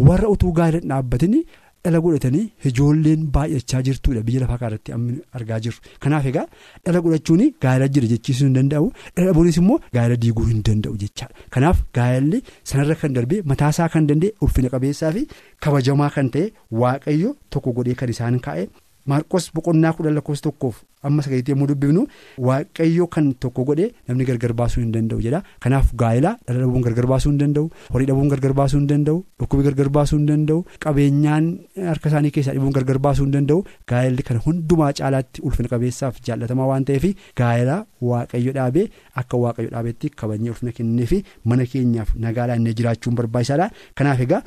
warra 0.09 0.27
utuu 0.35 0.51
gaa'ela 0.59 0.79
dhaabbatanii 0.91 1.43
dhala 1.85 1.99
godhatanii 2.05 2.45
ijoolleen 2.69 3.21
baay'achaa 3.35 3.81
jirtudha 3.87 4.21
biyya 4.27 4.41
lafaa 4.43 4.67
irratti 4.69 4.91
argaa 5.39 5.59
jirru. 5.65 5.79
Kanaaf 6.03 6.25
egaa 6.31 6.45
dhala 6.85 6.99
godhachuun 7.05 7.43
gaa'ela 7.65 7.87
jira 7.95 8.07
jechiisuu 8.13 8.47
hin 8.49 8.55
danda'u 8.59 8.89
dhala 9.15 9.27
dhabuunis 9.29 9.57
immoo 9.61 9.79
gaa'ela 9.97 10.17
diiguu 10.25 10.47
hin 10.51 10.61
danda'u 10.69 10.97
jechaadha. 11.03 11.33
Kanaaf 11.55 11.77
gaa'elli 11.99 12.43
sanarra 12.71 12.95
kan 13.03 13.15
darbee 13.17 13.41
mataasaa 13.53 13.89
kan 13.95 14.07
danda'e 14.11 14.33
ulfina 14.47 14.69
qabeessaa 14.75 15.11
fi 15.17 15.23
kabajamaa 15.67 16.11
kan 16.17 16.29
ta'e 16.35 16.45
waaqayyo 16.83 17.35
tokko 17.55 17.71
godhee 17.79 17.95
kan 18.03 18.09
isaan 18.15 18.39
kaa'e 18.49 18.67
maarqos 19.11 19.49
boqonnaa 19.57 19.93
kudhan 19.97 20.15
lakkoofsa 20.19 20.43
tokkoof 20.49 20.75
amma 21.07 21.23
sagaleetti 21.25 21.51
yommuu 21.53 21.67
dubbifnu 21.71 22.01
waaqayyo 22.47 23.05
kan 23.15 23.27
tokko 23.43 23.63
godhe 23.69 23.85
namni 24.07 24.25
gargar 24.29 24.53
baasuu 24.61 24.81
hin 24.83 24.91
danda'u 24.95 25.19
jedha 25.25 25.39
kanaaf 25.65 25.93
gaa'ela 26.01 26.31
dhala 26.47 26.59
dhabuun 26.63 26.83
gargar 26.87 27.07
baasuu 27.11 27.31
hin 27.31 27.39
danda'u 27.43 27.69
horii 27.93 28.07
dhabuun 28.09 28.29
gargar 28.33 28.53
baasuu 28.59 28.79
hin 28.81 28.87
danda'u 28.91 29.17
dhukkubi 29.39 29.63
gargar 29.67 29.89
baasuu 29.97 30.17
hin 30.19 30.27
danda'u 30.31 30.59
qabeenyaan 30.85 31.47
harka 31.89 32.09
isaanii 32.11 32.33
keessaa 32.37 32.55
dhibuun 32.57 32.75
gargar 32.79 32.99
baasuu 33.07 33.25
hin 33.27 33.33
danda'u 33.37 33.63
gaa'elli 33.93 34.23
kan 34.29 34.41
hundumaa 34.47 34.91
caalaatti 35.01 35.41
ulfina 35.49 35.71
qabeessaaf 35.75 36.19
jaallatamaa 36.29 36.67
waan 36.73 36.85
ta'eef 36.91 37.05
gaa'ela 37.41 37.77
waaqayyo 38.11 38.53
dhaabee 38.59 38.87
akka 39.23 39.37
waaqayyo 39.45 39.69
dhaabeetti 39.75 40.09
kabajnee 40.23 40.51
ulfina 40.55 40.71
kennee 40.81 41.07
fi 41.13 41.23
mana 41.53 41.65
keenyaaf 41.75 42.15
nagaa 42.25 42.47
laannee 42.51 42.73
jiraachuun 42.81 43.15
barbaachisaadha 43.21 43.69
kanaaf 43.95 44.19
egaa. 44.27 44.41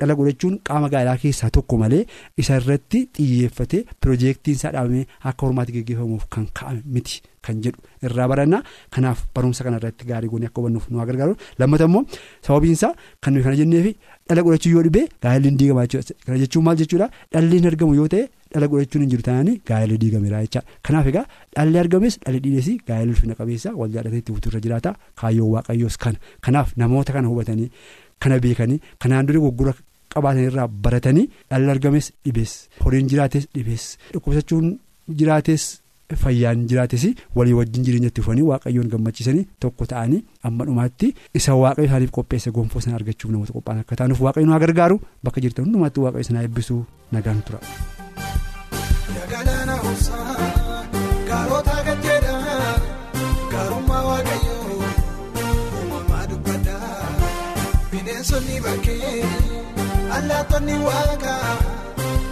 Dhala 0.00 0.14
godhachuun 0.18 0.58
qaama 0.68 0.88
gaa'elaa 0.94 1.16
keessaa 1.22 1.50
tokko 1.56 1.78
malee 1.82 2.02
isa 2.42 2.56
irratti 2.60 3.00
xiyyeeffatee 3.18 3.82
piroojeektiin 4.00 4.56
isaa 4.58 4.72
dhaabamee 4.76 5.06
akka 5.30 5.46
hormaatti 5.46 5.72
gaggeeffamuuf 5.78 6.26
kan 6.36 6.46
ka'ame 6.60 6.82
miti 6.96 7.22
kan 7.46 7.60
jedhu 7.64 7.78
irraa 8.06 8.26
baranna. 8.30 8.58
Kanaaf 8.94 9.18
barumsa 9.34 9.64
kana 9.64 9.76
irratti 9.80 10.04
gaarii 10.10 10.28
goonee 10.32 10.48
akka 10.50 10.60
hubannuuf 10.60 10.88
nu 10.90 10.98
gargaaru. 11.10 11.36
Lammata 11.60 11.84
immoo 11.88 12.02
sababiinsaa 12.46 12.92
kan 13.22 13.32
nuyi 13.34 13.44
kana 13.46 13.56
jenneefi 13.60 13.92
dhala 14.28 14.42
godhachuu 14.46 14.72
yoo 14.76 14.82
dhibee 14.86 15.04
gaa'elli 15.22 15.48
hin 15.50 15.58
diigamaa 15.60 15.86
jechuudha. 15.86 16.14
Kana 16.26 16.38
jechuun 16.42 16.64
maal 16.68 16.76
jechuudha? 16.82 17.08
Dhalli 17.32 17.56
hin 17.60 17.66
argamu 17.70 17.94
yoo 18.00 18.08
ta'e 18.14 18.24
dhala 18.54 18.66
godhachuun 18.72 19.02
hin 19.06 19.10
jiru 19.12 19.22
taananii 19.28 19.56
gaa'elli 19.70 19.98
diigameera 20.04 20.40
jechaadha 20.46 20.80
kanaaf 20.88 21.06
egaa 21.12 21.24
dhalli 21.56 21.78
argames 21.84 22.18
dhalli 22.24 22.40
dhiides 22.46 22.68
gaa'elli 22.90 23.14
ulfina 23.14 23.34
qabeessa 23.42 23.74
wal 23.82 23.90
jaalatee 23.98 24.20
itti 24.24 24.32
fuuturra 24.34 24.60
jiraata. 24.66 24.94
Kaayyoon 25.22 25.50
waaqayyoos 25.56 25.96
kana 26.06 26.18
kanaaf 26.48 26.74
namoota 26.82 27.12
kana 27.18 27.28
hubatanii. 27.34 27.70
Kana 28.24 28.38
beekanii 28.44 28.80
kanaan 29.02 29.26
dura 29.28 29.40
goggora 29.44 29.72
qabaatan 30.16 30.44
irraa 30.50 30.68
baratanii 30.84 31.26
dhalli 31.50 31.70
argames 31.74 32.12
dhibees. 32.24 32.52
Horiin 32.84 33.08
jiraates 33.12 33.48
dhibees. 33.54 33.84
Dhukkubsachuun 34.12 34.78
jiraates 35.18 35.64
fayyaan 36.22 36.60
jiraates 36.70 37.04
walii 37.34 37.54
wajjin 37.58 37.84
jireenya 37.86 38.08
itti 38.12 38.22
fufanii 38.22 38.44
waaqayyoon 38.50 38.88
gammachiisanii 38.92 39.46
tokko 39.64 39.86
ta'anii 39.92 40.20
amma 40.50 40.64
dhumaatti 40.68 41.08
isa 41.40 41.54
waaqayyo 41.62 41.88
isaaniif 41.88 42.12
qopheesse 42.18 42.50
gonfoo 42.58 42.80
sana 42.84 42.96
argachuuf 43.00 43.32
namoota 43.32 43.52
qophaa'an 43.56 43.82
akka 43.82 43.96
taanuuf 44.02 44.20
waaqayyo 44.28 44.46
nu 44.52 44.60
gargaaru 44.66 45.00
bakka 45.24 45.40
jirtan 45.46 45.64
hundumaatti 45.66 46.00
waaqayyo 46.06 46.28
sana 46.30 46.42
eebbisuu 46.46 46.80
nagaan 47.12 47.42
tura. 47.46 47.58
Bineensonni 57.90 58.58
bakkee 58.64 59.22
allaattonni 60.16 60.76
waaqa 60.86 61.34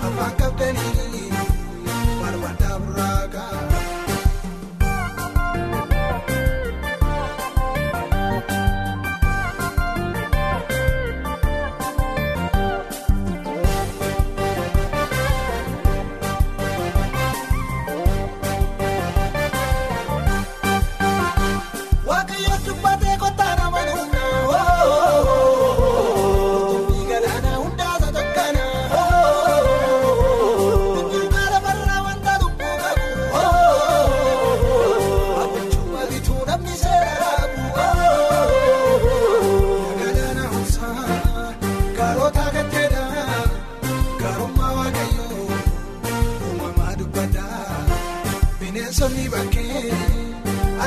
afaan 0.06 0.34
qabdanii 0.40 1.13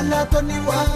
allaattonni 0.07 0.57
waaqa 0.67 0.86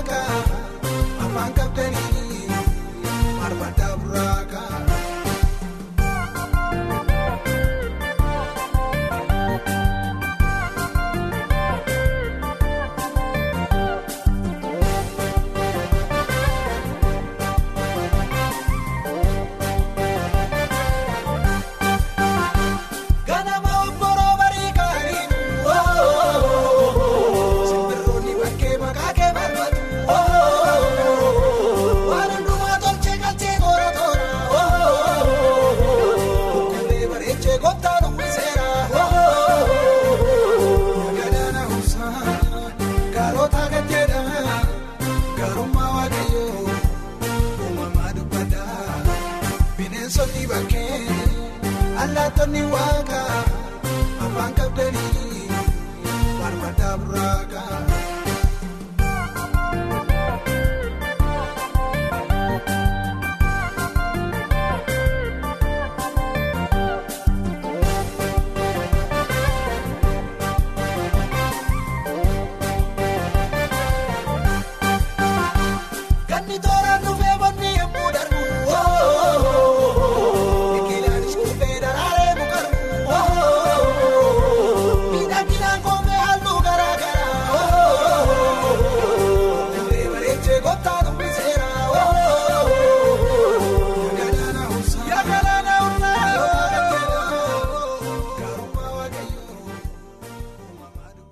allaattonni 52.51 52.63
waaqa 52.73 53.21
afaan 54.25 54.53
qabdanii 54.57 55.47
barbaadaa 56.39 56.95
burraaqa. 57.03 57.40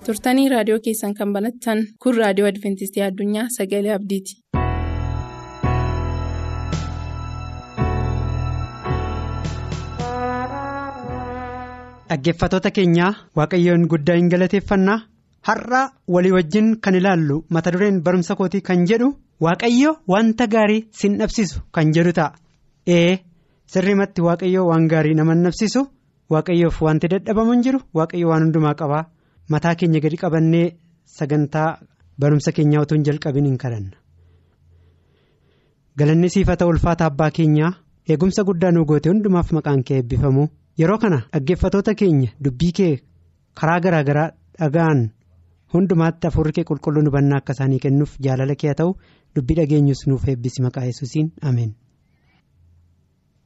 Turtanii 0.09 0.47
raadiyoo 0.55 0.79
keessan 0.87 1.13
kan 1.21 1.33
banattan 1.37 1.83
kun 2.05 2.17
raadiyoo 2.21 2.51
adventistii 2.53 3.03
addunyaa 3.09 3.47
sagalee 3.57 3.95
abdiiti. 3.99 4.39
Dhaggeeffattoota 12.09 12.71
keenyaa 12.77 13.09
waaqayyoon 13.39 13.83
guddaa 13.91 14.15
hin 14.19 14.29
galateeffannaa 14.33 14.97
har'a 15.49 15.81
walii 16.15 16.31
wajjin 16.35 16.69
kan 16.85 16.95
ilaallu 16.99 17.37
mata 17.57 17.71
dureen 17.75 17.99
barumsa 18.07 18.35
kootii 18.39 18.61
kan 18.69 18.85
jedhu 18.91 19.09
waaqayyo 19.45 19.91
wanta 20.13 20.47
gaarii 20.55 20.81
sin 21.01 21.17
dhabsisu 21.19 21.61
kan 21.77 21.93
jedhu 21.97 22.13
ta'a. 22.19 22.33
Ee 22.95 23.19
sirrimatti 23.73 24.21
waaqayyo 24.27 24.65
waan 24.69 24.87
gaarii 24.93 25.13
nama 25.19 25.35
dhabsisu 25.45 25.85
waaqayyoof 26.35 26.81
wanti 26.87 27.07
dadhabamu 27.13 27.51
hin 27.57 27.63
jiru 27.67 27.79
waaqayyo 28.01 28.27
waan 28.33 28.43
hundumaa 28.47 28.73
qabaa 28.81 29.03
mataa 29.49 29.75
keenya 29.75 29.99
gadi 30.05 30.17
qabannee 30.23 30.67
sagantaa 31.17 31.69
barumsa 32.19 32.51
keenyaa 32.51 32.81
utuu 32.85 32.95
hin 32.97 33.03
jalqabin 33.09 33.45
hin 33.49 33.57
kadhanna. 33.63 33.97
Galanni 35.97 36.29
siifata 36.29 36.67
ulfaata 36.67 37.05
abbaa 37.11 37.31
keenyaa 37.37 37.71
eegumsa 38.09 38.43
guddaa 38.49 38.71
nu 38.71 38.85
goote 38.85 39.09
hundumaaf 39.09 39.51
maqaan 39.57 39.83
kee 39.83 39.97
eebbifamu. 40.01 40.47
Yeroo 40.79 40.97
kana 40.97 41.19
dhaggeeffatoota 41.33 41.93
keenya 42.01 42.29
dubbii 42.43 42.71
kee 42.81 42.91
karaa 43.61 43.79
garaa 43.85 44.03
garaa 44.09 44.29
dhaga'an 44.59 45.01
hundumaatti 45.73 46.27
hafuurri 46.27 46.53
kee 46.57 46.63
qulqulluu 46.69 47.01
nu 47.03 47.09
hubannaa 47.11 47.37
akka 47.43 47.53
isaanii 47.57 47.79
kennuuf 47.85 48.13
jaalala 48.27 48.55
kee 48.61 48.69
haa 48.71 48.77
ta'u 48.81 48.93
dubbii 49.35 49.57
dhageenyus 49.59 50.05
nuuf 50.11 50.27
eebbisi 50.33 50.61
maqaa 50.67 50.85
yesuusiin 50.89 51.31
ameen. 51.51 51.73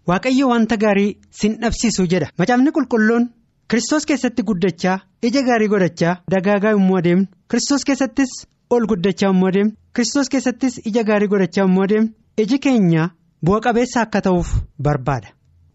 Waaqayyo 0.08 0.48
wanta 0.52 0.78
gaarii 0.78 1.12
sin 1.42 1.58
dhabsiisu 1.62 2.06
jedha 2.14 2.30
macaafni 2.38 2.72
qulqulluun 2.78 3.28
Kiristoos 3.70 4.06
keessatti 4.10 4.44
guddachaa 4.50 4.98
ija 5.28 5.42
gaarii 5.48 5.68
godhachaa 5.74 6.14
dagaagaa 6.34 6.72
yommuu 6.76 6.98
adeemnu 7.00 7.26
Kiristoos 7.52 7.86
keessattis 7.90 8.34
ol 8.78 8.86
guddachaa 8.92 9.30
yommuu 9.30 9.48
adeemnu 9.52 9.74
Kiristoos 9.96 10.30
keessattis 10.34 10.80
ija 10.92 11.04
gaarii 11.10 11.30
godhachaa 11.34 11.64
yommuu 11.66 11.84
adeemnu 11.86 12.12
iji 12.44 12.60
keenya 12.66 13.08
bu'a 13.46 13.62
qabeessa 13.68 14.02
akka 14.02 14.22
ta'uuf 14.28 14.52
barbaada. 14.88 15.28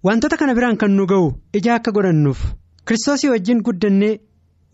Wantoota 0.04 0.36
kana 0.36 0.54
biraan 0.58 0.76
kan 0.82 0.94
nu 0.98 1.06
ga'u 1.12 1.32
ija 1.60 1.74
akka 1.78 1.92
godhannuuf 1.98 2.44
Kiristoosii 2.86 3.30
wajjin 3.34 3.62
guddannee 3.70 4.14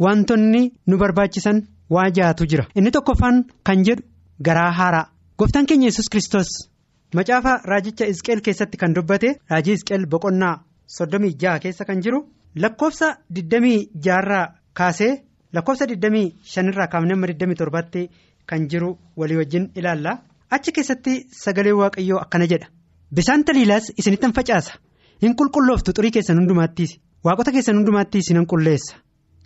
wantoonni 0.06 0.62
nu 0.86 0.98
barbaachisan 1.04 1.62
waa 1.96 2.10
jaatu 2.18 2.46
jira 2.52 2.66
inni 2.74 2.90
tokkoffaan 2.98 3.42
kan 3.66 3.84
jedhu 3.88 4.04
garaa 4.48 4.70
haaraa 4.82 5.08
gooftaan 5.38 5.66
keenya 5.66 5.86
yesus 5.90 6.08
Kiristoos 6.12 6.50
macaafa 7.14 7.56
raajicha 7.72 8.06
Isqeel 8.12 8.40
keessatti 8.48 8.76
kan 8.84 8.94
dubbate 8.94 9.34
raajii 9.50 9.76
Isqeel 9.80 10.06
boqonnaa 10.14 10.54
soddomii 10.98 11.34
jaha 11.42 11.58
keessa 11.58 11.84
kan 11.84 12.02
jiru. 12.02 12.20
Lakkoofsa 12.62 13.16
26 13.32 14.18
irraa 14.18 14.46
kaasee 14.72 15.12
lakkoofsa 15.52 15.86
25 15.86 16.68
irraa 16.72 16.86
kaafnee 16.92 17.12
amma 17.16 17.26
27tti 17.26 18.08
kan 18.46 18.68
jiru 18.70 18.98
walii 19.16 19.36
wajjin 19.36 19.70
ilaalla. 19.74 20.18
Achi 20.50 20.72
keessatti 20.72 21.26
sagalee 21.42 21.72
waaqayyoo 21.72 22.18
akkana 22.20 22.46
jedha. 22.46 22.66
Bisaan 23.14 23.44
taliilaas 23.44 23.92
isinittan 23.98 24.32
facaasa. 24.32 24.72
Hin 25.22 25.34
qulqullooftu 25.36 25.92
xurii 25.96 26.10
keessan 26.10 26.38
hundumaattiis 26.38 26.98
waaqota 27.24 27.52
keessan 27.52 27.76
hundumaattiis 27.76 28.30
nan 28.34 28.46
qulleessa. 28.46 28.96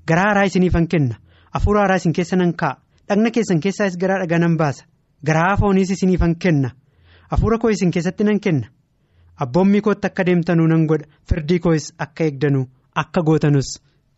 Garaa 0.08 0.24
haaraa 0.28 0.44
isiniifan 0.50 0.88
kenna. 0.88 1.14
Hafuura 1.54 1.80
haaraa 1.80 1.96
isin 1.96 2.12
keessa 2.12 2.36
nan 2.36 2.52
kaa'a. 2.54 2.76
Dhagna 3.08 3.30
keessan 3.30 3.60
keessaas 3.60 3.96
garaa 4.00 4.18
dhagaa 4.22 4.38
nan 4.38 4.56
baasa. 4.56 4.84
Garaa 5.26 5.56
fooniis 5.60 5.90
isiniifan 5.90 6.34
kenna. 6.38 6.70
Hafuura 7.30 7.58
koo 7.58 7.70
isin 7.70 7.90
keessatti 7.90 8.24
nan 8.24 8.40
kenna. 8.40 8.66
Abboommii 9.40 9.80
kootti 9.80 10.06
akka 10.06 10.24
deemtanuu 10.26 10.66
nan 10.66 10.86
godha. 10.86 11.06
Firdii 11.28 11.58
koos 11.58 11.92
akka 11.98 12.24
eegdanuu. 12.24 12.66
Akka 13.02 13.22
gootanus 13.22 13.68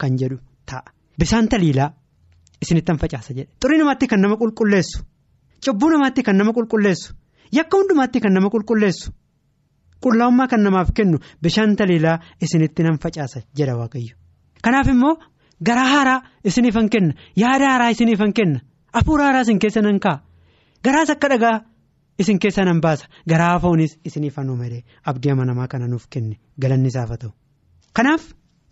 kan 0.01 0.17
jedhu 0.21 0.39
ta'a. 0.67 0.83
Bisaan 1.21 1.49
taliilaa 1.49 1.91
isinittan 2.63 2.99
facaasa 2.99 3.35
jedhe. 3.37 3.51
Xurii 3.63 3.79
namaatti 3.79 4.07
kan 4.09 4.21
nama 4.21 4.37
qulqulleessu. 4.37 4.99
Cubbuu 5.65 5.91
namaatti 5.91 6.23
kan 6.23 6.37
nama 6.39 6.53
qulqulleessu. 6.53 7.15
Yakka 7.57 7.77
hundumaatti 7.79 8.21
kan 8.21 8.33
nama 8.35 8.49
qulqulleessu. 8.55 9.11
Qullaa'ummaa 10.05 10.49
kan 10.49 10.63
namaaf 10.65 10.89
kennu 10.97 11.19
bishaan 11.43 11.77
taliilaa 11.77 12.19
isinitti 12.45 12.83
nan 12.83 12.99
facaasa 13.03 13.41
jedha 13.59 13.75
Waaqayyo. 13.81 14.15
Kanaaf 14.65 14.89
immoo 14.89 15.15
garaa 15.67 15.89
haaraa 15.93 16.21
isiniifan 16.45 16.89
kenna. 16.91 17.13
Yaada 17.37 17.67
haaraa 17.73 17.91
isiniifan 17.95 18.33
kenna. 18.33 18.61
Hafuura 18.95 19.25
haaraa 19.25 19.43
isin 19.45 19.59
keessa 19.59 19.83
nan 19.83 20.01
kaa'a. 20.01 20.23
Garaas 20.85 21.11
akka 21.11 21.29
dhagaa 21.29 21.57
isin 22.19 22.39
keessa 22.39 22.65
nan 22.65 22.81
baasa. 22.81 23.07
Garaa 23.29 23.59
foonis 23.61 23.99
isiniifan 24.05 24.51
uumee 24.51 24.85
abdii 25.05 25.31
amanamaa 25.33 25.69
kana 25.69 25.87
nuuf 25.89 26.07
kenne 26.11 26.37
galanni 26.63 26.89
isaaf 26.89 27.09
haa 27.09 27.17
ta'u. 27.23 27.33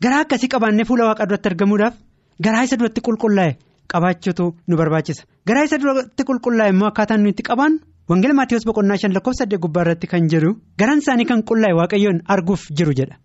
Garaa 0.03 0.21
akkasii 0.25 0.49
qabaannee 0.55 0.85
fuula 0.89 1.05
waaqa 1.09 1.27
duratti 1.29 1.49
argamuudhaaf 1.51 1.95
garaa 2.45 2.63
isa 2.65 2.77
duratti 2.81 3.01
qulqullaa'e 3.07 3.57
qabaachuutu 3.93 4.47
nu 4.69 4.77
barbaachisa. 4.77 5.25
Garaa 5.47 5.65
isa 5.65 5.79
duratti 5.79 6.25
qulqullaa'e 6.29 6.71
immoo 6.75 6.89
akkaataan 6.91 7.21
nuyi 7.23 7.33
itti 7.35 7.43
qabaannu 7.49 7.79
wangeela 8.09 8.35
maatiiwwan 8.39 8.67
boqonnaa 8.71 8.97
shan 9.03 9.13
lakkoofsa 9.17 9.43
saddeet 9.45 9.61
gubbaa 9.65 9.83
irratti 9.87 10.07
kan 10.13 10.29
jedhu 10.33 10.51
garaan 10.79 10.99
isaanii 11.03 11.27
kan 11.31 11.43
qullaa'e 11.51 11.75
waaqayyoon 11.81 12.23
arguuf 12.35 12.63
jiru 12.79 12.93
jedha. 13.01 13.17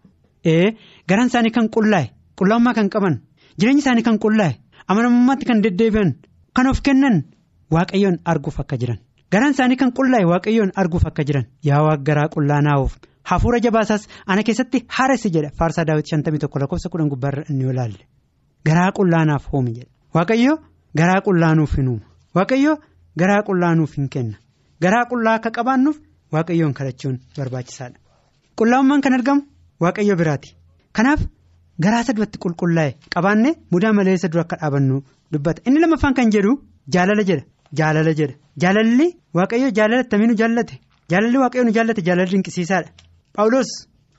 Ee 0.45 0.73
garaan 1.07 1.27
isaanii 1.31 1.51
kan 1.57 1.69
qullaa'e 1.75 2.09
qullaa'ummaa 2.41 2.73
kan 2.79 2.89
qaban 2.89 3.15
jireenyi 3.59 3.81
isaanii 3.85 4.03
kan 4.09 4.17
qullaa'e 4.25 4.57
amanamummaatti 4.87 5.45
kan 5.45 5.61
deddeebi'an 5.63 6.11
kan 6.55 6.67
of 6.73 6.81
kennan 6.81 7.23
waaqayyoon 7.71 8.17
arguuf 8.25 8.59
akka 8.59 8.77
jiran 8.81 8.99
garaan 9.31 9.53
isaanii 9.53 9.77
kan 9.77 9.91
qullaa'e 9.97 10.25
waaqayyoon 10.31 10.71
arguuf 10.75 11.05
akka 11.07 11.23
jiran 11.27 11.45
yaa 11.69 11.81
waaqa 11.85 12.03
garaa 12.07 12.27
qullaa'aaf. 12.35 12.91
Hafuura 13.29 13.59
jabaasaas 13.65 14.07
ana 14.27 14.43
keessatti 14.43 14.83
haaressi 14.97 15.29
jedha. 15.35 15.49
Faarsaa 15.59 15.85
daawwiti 15.87 16.09
shantamii 16.13 16.39
tokko 16.43 16.59
lakkoofsa 16.59 16.89
kudhan 16.93 17.09
gubbaarra 17.13 17.43
inni 17.49 17.65
ilaalle 17.73 18.03
garaa 18.67 18.91
qullaanaaf 18.97 19.45
oomi 19.53 19.71
jedha. 19.77 19.89
Waaqayyo 20.15 20.53
garaa 20.99 21.21
qullaanuuf 21.27 21.75
hin 21.77 21.87
uuma 21.87 22.05
waaqayyo 22.37 22.73
garaa 23.19 23.41
qullaanuuf 23.49 23.93
hin 23.97 24.09
kenna. 24.09 24.35
Garaa 24.83 25.05
qullaa 25.11 25.35
akka 25.39 25.51
qabaannuuf 25.57 25.97
waaqayyoon 26.35 26.73
kadhachuun 26.79 27.15
barbaachisaadha. 27.37 27.97
Qullaa'ummaan 28.59 29.01
kan 29.05 29.13
argamu 29.17 29.41
waaqayyo 29.83 30.15
biraati. 30.21 30.49
Kanaaf 30.97 31.21
garaa 31.83 32.01
isa 32.05 32.13
duratti 32.17 32.37
qulqullaa'e 32.45 32.91
qabaanne 33.15 33.51
mudaa 33.71 33.93
malee 33.99 34.13
isa 34.19 34.27
dura 34.33 34.43
akka 34.45 34.55
dhaabannu 34.61 34.97
dubbata. 35.33 35.61
Inni 35.67 35.79
lammaffaan 35.83 36.13
kan 36.19 36.31
jedhu 36.35 36.51
jaalala 36.95 37.23
jedha. 37.29 37.43
Jaalala 37.79 38.13
jedha. 38.19 38.35
Jaalalli 38.61 39.07
waaqayyo 39.37 39.69
jaalala 39.77 40.01
attamiin 40.05 40.35
jaallate? 40.41 40.75
Jaalalli 41.11 41.37
waaqayyo 41.43 41.63
nu 41.67 41.71
jaallate 41.77 42.01
jaalala 42.07 42.29
dinqisiisaadha. 42.33 42.89
Paawulos 43.37 43.69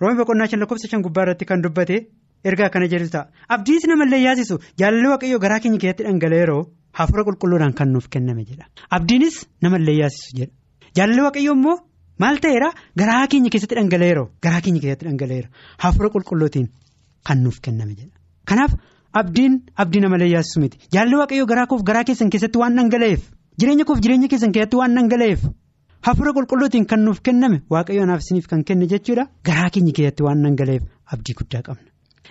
roomii 0.01 0.19
boqonnaa 0.21 0.49
shan 0.51 0.61
lakkoofsa 0.63 0.89
shan 0.91 1.03
gubbaa 1.07 1.25
irratti 1.27 1.47
kan 1.51 1.63
dubbate 1.65 1.97
ergaa 2.51 2.69
kana 2.75 2.87
jedhu 2.93 3.09
ta'a 3.15 3.29
abdiis 3.57 3.85
namallee 3.91 4.21
yaasisu 4.27 4.57
jaalalli 4.83 5.09
waaqayyoo 5.13 5.39
garaa 5.45 5.61
keenya 5.65 5.79
keessatti 5.85 6.05
dhangala'eeroo 6.09 6.63
hafuura 7.01 7.23
qulqulluudhaan 7.29 7.75
kan 7.81 7.89
nuuf 7.95 8.09
kenname 8.17 8.43
jedha 8.51 8.67
abdiinis 8.99 9.37
namallee 9.67 9.97
yaasisu 10.01 10.37
jedha 10.41 10.53
jaalalli 10.99 11.23
waaqayyoo 11.27 11.55
immoo 11.59 11.77
maal 12.25 12.37
ta'eera 12.47 12.73
garaa 13.03 13.23
keenya 13.35 13.51
keessatti 13.55 13.79
dhangala'eeroo 13.81 14.27
garaa 14.47 14.61
keenya 14.67 14.81
keessatti 14.85 15.07
dhangala'eera 15.11 15.49
hafuura 15.87 16.11
qulqulluutiin 16.17 16.67
kan 17.31 17.39
nuuf 17.47 17.61
kenname 17.69 17.95
jedha 18.01 18.15
kanaaf 18.53 18.73
abdiin 19.23 19.55
abdii 19.85 20.03
namallee 20.07 20.33
yaasisu 20.37 20.59
miti 20.65 20.77
jaalalli 20.97 21.21
waaqayyoo 21.23 21.49
garaa 21.53 21.67
koof 21.75 21.83
garaa 21.91 22.05
keessan 22.11 22.31
keessatti 22.35 22.59
waan 22.65 22.75
dhangala'eef 22.83 23.23
jireenya 23.63 23.85
koof 23.93 24.03
jireenya 24.07 24.29
keessan 24.33 24.53
keessatti 24.57 24.77
waan 24.83 24.95
dhangala'eef. 24.99 25.41
Hafuura 26.07 26.33
qulqulluutiin 26.37 26.87
kan 26.87 27.01
nuuf 27.05 27.21
kenname 27.27 27.59
waaqayyoon 27.71 28.11
isiniif 28.19 28.47
kan 28.49 28.65
kenne 28.65 28.87
jechuudha. 28.93 29.25
Garaa 29.45 29.71
keenya 29.71 29.93
keessatti 29.99 30.23
waan 30.27 30.43
dhangala'eef 30.45 30.83
abdii 31.13 31.35
guddaa 31.41 31.63
qabna. 31.63 31.89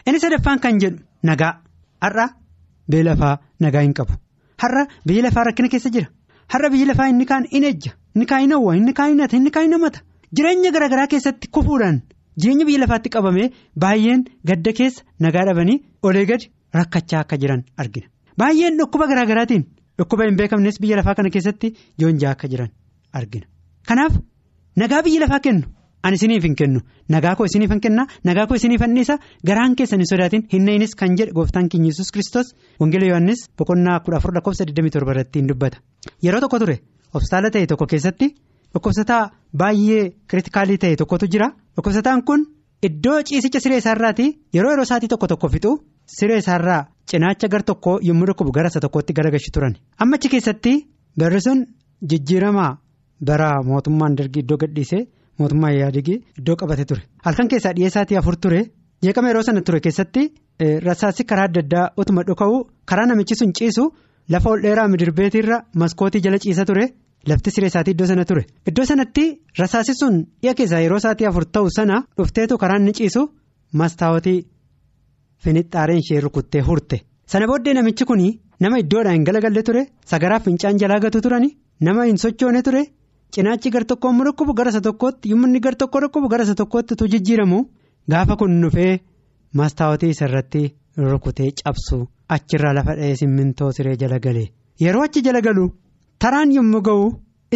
Inni 0.07 0.19
sadaffaan 0.19 0.59
kan 0.59 0.79
jedhu 0.83 0.99
nagaa. 1.23 1.53
Har'a 2.01 2.25
biyya 2.89 3.03
lafaa 3.09 3.35
nagaa 3.59 3.81
hin 3.85 3.93
qabu. 3.93 4.13
Har'a 4.61 4.87
biyya 5.07 5.23
lafaa 5.27 5.43
rakkina 5.49 5.69
keessa 5.73 5.89
jira. 5.95 6.07
Har'a 6.53 6.69
biyya 6.73 6.87
lafaa 6.91 7.07
inni 7.13 7.25
kaan 7.25 7.45
in 7.51 7.63
ejja. 7.63 7.91
Inni 8.15 8.25
kaan 8.25 8.41
hin 8.41 8.51
hawwa. 8.51 8.75
Inni 8.79 8.93
kaan 8.93 9.09
hin 9.13 9.21
hata 9.25 9.37
inni 9.37 9.51
kaan 9.51 9.65
hin 9.65 9.73
hamata 9.77 9.99
jireenya 10.35 10.71
garaagaraa 10.75 11.07
keessatti 11.13 11.47
kufuudhaan 11.57 12.01
jireenya 12.41 12.65
biyya 12.65 12.79
lafaatti 12.83 13.09
qabamee 13.15 13.47
baay'een 13.85 14.25
gadda 14.51 14.73
keessa 14.79 15.03
nagaa 15.25 15.45
dhabanii 15.49 15.77
olee 16.09 16.25
gadi 16.31 16.51
rakkachaa 16.79 17.19
akka 17.23 17.37
jiran 17.37 17.63
argina. 17.77 18.07
Baay'een 18.37 18.77
dhukkuba 18.79 19.07
garaagaraatiin 19.11 19.63
dhukkuba 19.99 20.25
hin 20.29 20.37
beekamnes 20.41 20.79
biyya 20.81 20.97
lafaa 21.01 21.15
kana 21.19 21.29
keessatti 21.35 21.73
joonjaa 22.01 22.31
akka 22.35 22.47
jiran 22.53 22.69
argina. 23.13 23.45
Kanaaf 23.87 24.13
nagaa 24.81 25.01
biyya 25.05 25.21
lafaa 25.25 25.39
kennu 25.39 25.67
ani 26.03 26.15
isiniif 26.19 26.43
hin 26.43 26.55
kennu. 26.55 26.79
Nagaa 27.09 27.35
koo 27.35 27.45
isiniif 27.49 27.71
hin 27.71 27.79
kenna 27.81 28.05
nagaa 28.29 28.45
koo 28.47 28.55
isiniif 28.59 28.81
anniisa 28.81 29.17
garaan 29.47 29.75
keessan 29.75 29.99
hin 30.03 30.07
sodaatin. 30.11 30.43
Hin 30.53 30.65
na'inis 30.65 30.95
kan 30.95 31.15
jedhe 31.17 31.31
gooftaan 31.37 31.69
keenya 31.69 31.91
yesus 31.91 32.11
kristos 32.11 32.53
wangeela 32.79 33.05
yohannis 33.11 33.45
boqonnaa 33.57 33.99
kudha 34.05 34.17
afur 34.17 34.33
lakkoofsa 34.35 34.65
27 34.65 35.11
irratti 35.13 35.39
hin 35.39 35.47
dubbata. 35.51 35.77
Yeroo 36.25 36.41
tokko 36.41 36.59
ture 36.59 36.79
hospitaala 37.13 37.51
ta'e 37.55 37.67
tokko 37.71 37.85
keessatti 37.93 38.27
dhukkubsataa 38.73 39.21
baay'ee 39.57 40.03
kiritikaalii 40.29 40.77
ta'e 40.83 40.95
tokkotu 41.03 41.27
jira. 41.35 41.47
Dhukkubsataan 41.75 42.23
kun 42.27 42.45
iddoo 42.83 43.21
ciisicha 43.23 43.59
siree 43.63 43.77
isaarraati 43.83 44.25
yeroo 44.55 44.71
yeroo 44.75 44.83
isaatii 44.89 45.07
tokko 45.15 45.27
tokko 45.27 45.47
fixu 45.55 45.71
siree 46.19 46.37
isaarraa 46.43 46.81
cinaacha 47.11 47.47
gar 47.47 47.63
tokko 47.63 47.99
yommuu 48.09 48.27
dhukkubu 48.27 48.51
gara 48.51 48.67
isa 48.73 48.79
tokkotti 48.79 49.13
garagalchu 49.13 49.51
turan. 49.53 49.75
Amma 49.99 50.15
achi 50.19 50.29
keessatti 50.29 50.73
barri 51.19 51.41
sun 51.41 51.65
jijjiiramaa. 52.09 52.71
Bara 53.29 53.49
mootummaan 53.71 54.15
dargii 54.17 54.41
iddoo 54.45 54.57
gadhiisee 54.63 55.01
mootummaa 55.39 55.71
yaadigi 55.71 56.15
iddoo 56.39 56.55
qabate 56.61 56.85
ture. 56.85 57.01
Halkan 57.25 57.47
keessaa 57.51 57.73
dhiyeessaatii 57.77 58.17
afur 58.21 58.35
ture. 58.45 58.61
Jeeqama 59.03 59.27
yeroo 59.29 59.43
sana 59.43 59.61
ture 59.61 59.79
keessatti 59.85 60.23
rasaasni 60.87 61.25
karaa 61.29 61.45
adda 61.49 61.61
addaa 61.65 61.85
utuma 62.01 62.23
dhuka'u 62.27 62.57
karaa 62.89 63.05
namichi 63.11 63.35
sun 63.35 63.51
ciisu 63.59 63.83
lafa 64.35 64.49
ol 64.49 64.61
dheeraa 64.65 64.87
midirbeetiirra 64.93 65.57
maskootii 65.81 66.21
jala 66.25 66.37
ciisa 66.45 66.65
ture 66.69 66.85
lafti 67.31 67.51
siree 67.51 67.67
isaatii 67.71 67.91
iddoo 67.95 68.07
sana 68.11 68.25
ture. 68.25 68.43
Iddoo 68.69 68.85
sanatti 68.85 69.25
rasaasni 69.59 69.95
sun 70.01 70.15
dhiya 70.41 70.53
keessaa 70.59 70.79
yeroo 70.85 70.97
isaatii 71.03 71.27
afur 71.31 71.45
ta'u 71.57 71.69
sana 71.77 72.03
dhufteetu 72.17 72.57
karaa 72.57 72.79
inni 72.81 72.93
ciisu. 72.99 73.21
Mastaawotii 73.79 74.39
finixxaareen 75.43 75.99
ishee 76.03 76.19
rukuttee 76.21 76.61
hurte. 76.67 76.97
Sana 77.25 77.47
booddee 77.47 77.73
namichi 77.73 78.05
kun 78.05 78.21
nama 78.59 78.77
iddoodhaan 78.79 79.23
galagalle 79.27 79.63
ture 79.63 79.81
sagaraaf 80.11 80.43
fincaan 80.45 80.77
jalaa 80.81 80.99
gatu 80.99 81.21
turani 81.21 81.49
nama 81.81 82.05
hin 82.05 82.17
sochoone 82.17 82.61
ture. 82.63 82.83
Cinaachi 83.35 83.69
gar 83.75 83.83
tokko 83.91 84.09
immoo 84.13 84.25
dhukkubu 84.27 84.53
gara 84.59 84.69
isa 84.73 84.81
tokkootti 84.87 85.29
yommuu 85.31 85.47
inni 85.49 85.59
gar 85.65 85.75
tokko 85.75 85.99
dhukkubu 86.03 86.27
gara 86.33 86.43
isa 86.47 86.55
tokkootti 86.61 86.95
tu 86.95 87.07
jijjiiramu. 87.13 87.59
Gaafa 88.11 88.35
kun 88.39 88.61
dhufee 88.61 88.99
mastaawotii 89.59 90.09
isarratti 90.15 90.63
rukutee 90.97 91.51
cabsu 91.59 91.97
achirraa 92.35 92.73
lafa 92.77 92.95
dha'ee 92.97 93.15
simmintoo 93.21 93.71
siree 93.77 93.95
jala 94.01 94.19
galee 94.25 94.47
yeroo 94.83 95.03
achi 95.07 95.21
jala 95.27 95.41
galu 95.47 95.65
taraan 96.19 96.51
yommuu 96.57 96.81
ga'u 96.87 97.05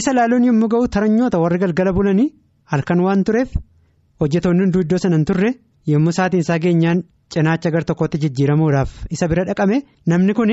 isa 0.02 0.14
laaluun 0.18 0.44
yommuu 0.50 0.70
ga'u 0.74 0.88
taranyoota 0.96 1.40
warri 1.44 1.60
galgala 1.64 1.94
bulanii 1.98 2.28
halkan 2.72 3.00
waan 3.06 3.24
tureef 3.28 3.54
hojjetoonni 4.22 4.64
hunduu 4.66 4.82
iddoo 4.86 4.98
sana 5.04 5.16
hin 5.20 5.26
turre 5.30 5.50
yommuu 5.94 6.12
saatiin 6.20 6.42
isaa 6.46 6.60
geenyaan 6.66 7.04
cinaacha 7.34 7.72
gar 7.76 7.84
tokkotti 7.90 8.18
jijjiiramuudhaaf 8.24 8.92
isa 9.16 9.28
bira 9.28 9.44
dhaqame. 9.50 9.78
Namni 10.06 10.34
kun 10.34 10.52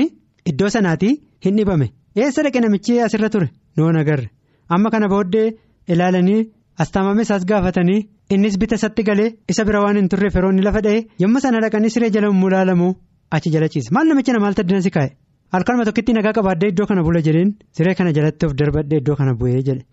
iddoo 0.51 0.69
sanaatii 0.69 1.13
hin 1.45 1.55
dhibame. 1.57 1.87
Eessa 2.15 2.43
dhaqe 2.43 2.59
namichi 2.61 2.99
asirra 3.05 3.29
ture? 3.29 3.47
Noon 3.77 3.95
agarre. 4.01 4.29
Amma 4.73 4.89
kana 4.93 5.07
booddee 5.13 5.47
ilaalanii 5.93 6.41
astaamame 6.83 7.21
isaas 7.25 7.43
gaafatanii 7.51 7.99
innis 8.35 8.55
bita 8.61 8.75
isatti 8.79 9.03
galee 9.09 9.29
isa 9.53 9.63
bira 9.67 9.81
waan 9.83 9.97
hin 9.99 10.07
turreef 10.13 10.35
yeroo 10.35 10.51
inni 10.53 10.63
lafa 10.67 10.81
dha'e. 10.85 11.05
Yommuu 11.23 11.41
sana 11.45 11.59
dhaqanii 11.65 11.89
siree 11.95 12.09
jala 12.15 12.29
ilaalamu 12.47 12.87
achi 13.35 13.49
jala 13.55 13.67
ciise 13.73 13.91
maal 13.97 14.07
namicha 14.11 14.33
na 14.33 14.39
maaltu 14.45 14.61
addina 14.63 14.81
si 14.85 14.91
kaa'e 14.95 15.09
halkanuma 15.53 15.85
tokkitti 15.89 16.13
nagaa 16.17 16.33
qabaadde 16.37 16.67
iddoo 16.71 16.85
kana 16.89 17.03
bula 17.03 17.21
jedheen. 17.27 17.53
Siree 17.77 17.95
kana 17.99 18.11
jalatti 18.17 18.45
of 18.47 18.53
darbadhe 18.59 18.97
iddoo 19.01 19.15
kana 19.15 19.33
bu'ee 19.39 19.61
jedhe. 19.67 19.83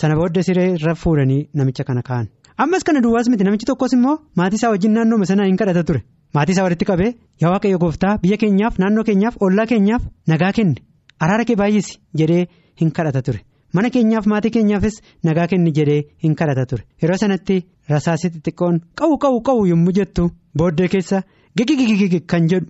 Sana 0.00 0.14
booddee 0.20 0.42
siree 0.48 0.68
irra 0.76 0.94
fuudhanii 1.02 1.40
namicha 1.54 1.84
kana 1.84 2.02
kaa'an 2.08 2.26
ammas 2.62 2.82
kana 2.84 3.00
duwwaas 3.04 3.28
miti. 3.28 3.44
Namichi 3.44 3.66
tokkos 3.70 3.92
immoo 3.98 4.16
maatii 4.36 4.56
isaa 4.62 4.70
wajjin 4.74 4.92
naannoo 4.96 5.24
sanaa 5.32 5.46
hin 5.50 5.56
kadhata 5.60 5.82
ture. 5.84 6.00
Maatii 6.34 6.52
isaa 6.56 6.64
walitti 6.66 6.84
qabee 6.90 7.10
yaa 7.42 7.50
waaqayyo 7.54 7.78
gooftaa 7.84 8.18
biyya 8.22 8.36
keenyaaf 8.42 8.78
naannoo 8.82 9.04
keenyaaf 9.08 9.34
ollaa 9.46 9.66
keenyaaf 9.72 10.02
nagaa 10.32 10.52
kenne. 10.58 10.80
Araara 11.24 11.44
kee 11.48 11.56
baay'isi 11.62 11.98
jedhee 12.20 12.44
hin 12.80 12.90
kadhata 12.98 13.22
ture. 13.26 13.40
Mana 13.74 13.90
keenyaaf 13.94 14.26
maatii 14.32 14.50
keenyaafis 14.56 14.96
nagaa 15.28 15.46
kenni 15.52 15.72
jedhee 15.78 16.00
hin 16.24 16.34
kadhata 16.40 16.64
ture. 16.70 16.82
Yeroo 17.02 17.16
sanatti 17.22 17.56
rasaasii 17.92 18.30
xixiqqoon 18.34 18.80
qawu 19.00 19.18
qawu 19.24 19.40
qawu 19.48 19.66
yommuu 19.70 19.92
jettu 19.98 20.30
booddee 20.58 20.88
keessa 20.94 21.22
gigigigigi 21.56 22.20
kan 22.32 22.48
jedhu 22.50 22.66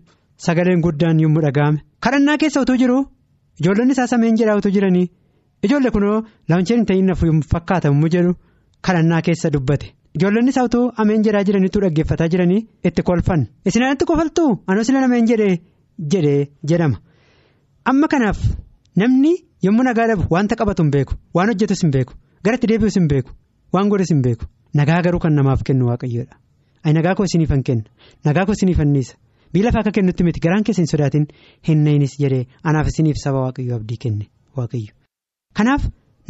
sagaleen 0.46 0.80
guddaan 0.86 1.20
yommuu 1.24 1.42
dhaga'ame. 1.46 1.78
Kadhannaa 2.04 2.36
keessa 2.42 2.60
utuu 2.66 2.76
jiru 2.82 2.98
ijoollonni 3.60 3.92
isaa 3.96 4.06
sameen 4.12 4.36
jedhaa 4.40 4.56
utuu 4.60 4.72
jiranii 4.76 5.06
ijoolle 5.66 5.90
kunoo 5.96 6.16
laawuncheen 6.48 6.78
hin 6.80 6.86
ta'in 6.86 7.06
nafu 7.10 7.26
fakkaata 7.52 7.88
yommuu 7.92 8.08
jedhu 8.14 8.32
kadhannaa 8.86 9.20
keessa 9.28 9.50
dubbate. 9.52 9.86
Ijoollonni 10.16 10.50
isaa 10.54 10.64
utuu 10.68 10.84
ameen 11.04 11.22
jedhaa 11.26 11.44
jiraniitu 11.48 11.80
dhaggeeffataa 11.84 12.28
jiranii 12.32 12.60
itti 12.88 13.02
kolfan 13.10 13.46
isin 13.70 13.82
ameen 15.04 15.26
jedhee 15.30 15.54
jedhee 16.14 16.40
jedhama. 16.70 16.98
Amma 17.90 18.08
kanaaf 18.08 18.38
namni. 18.96 19.32
yommuu 19.64 19.84
nagaa 19.86 20.06
dhabu 20.10 20.24
wanta 20.34 20.56
qabatu 20.60 20.82
hin 20.82 20.90
beeku 20.94 21.14
waan 21.36 21.48
hojjetus 21.50 21.82
hin 21.84 21.90
beeku 21.94 22.14
garatti 22.46 22.66
deebi'us 22.70 22.96
hin 22.98 23.04
beeku 23.10 23.30
waan 23.74 23.88
godhus 23.92 24.10
hin 24.12 24.22
beeku. 24.22 24.44
Nagaa 24.78 25.02
garuu 25.06 25.20
kan 25.24 25.34
namaaf 25.38 25.60
kennu 25.68 25.86
waaqayyoodha. 25.90 26.34
Ani 26.84 26.94
nagaa 26.98 27.14
koo 27.14 27.24
isiniif 27.28 27.50
hin 27.54 27.62
kenna. 27.68 27.84
Nagaa 28.24 28.44
koo 28.48 28.54
isiniif 28.58 28.80
anniisa 28.84 29.14
biyya 29.52 29.66
lafaa 29.66 29.80
akka 29.84 29.92
kennutti 29.98 30.24
miti. 30.24 30.40
Garaan 30.44 30.64
keessa 30.64 30.82
hin 30.82 30.86
sodaatin. 30.92 31.26
Hin 31.68 31.84
nayinis 31.84 32.14
jedhee 32.22 32.46
anaaf 32.64 32.86
isiniif 32.92 33.16
saba 33.24 33.38
waaqayyoo 33.44 33.76
abdii 33.78 33.98
kenne 34.04 34.26
waaqayyo. 34.56 34.92
Kanaaf 35.58 35.82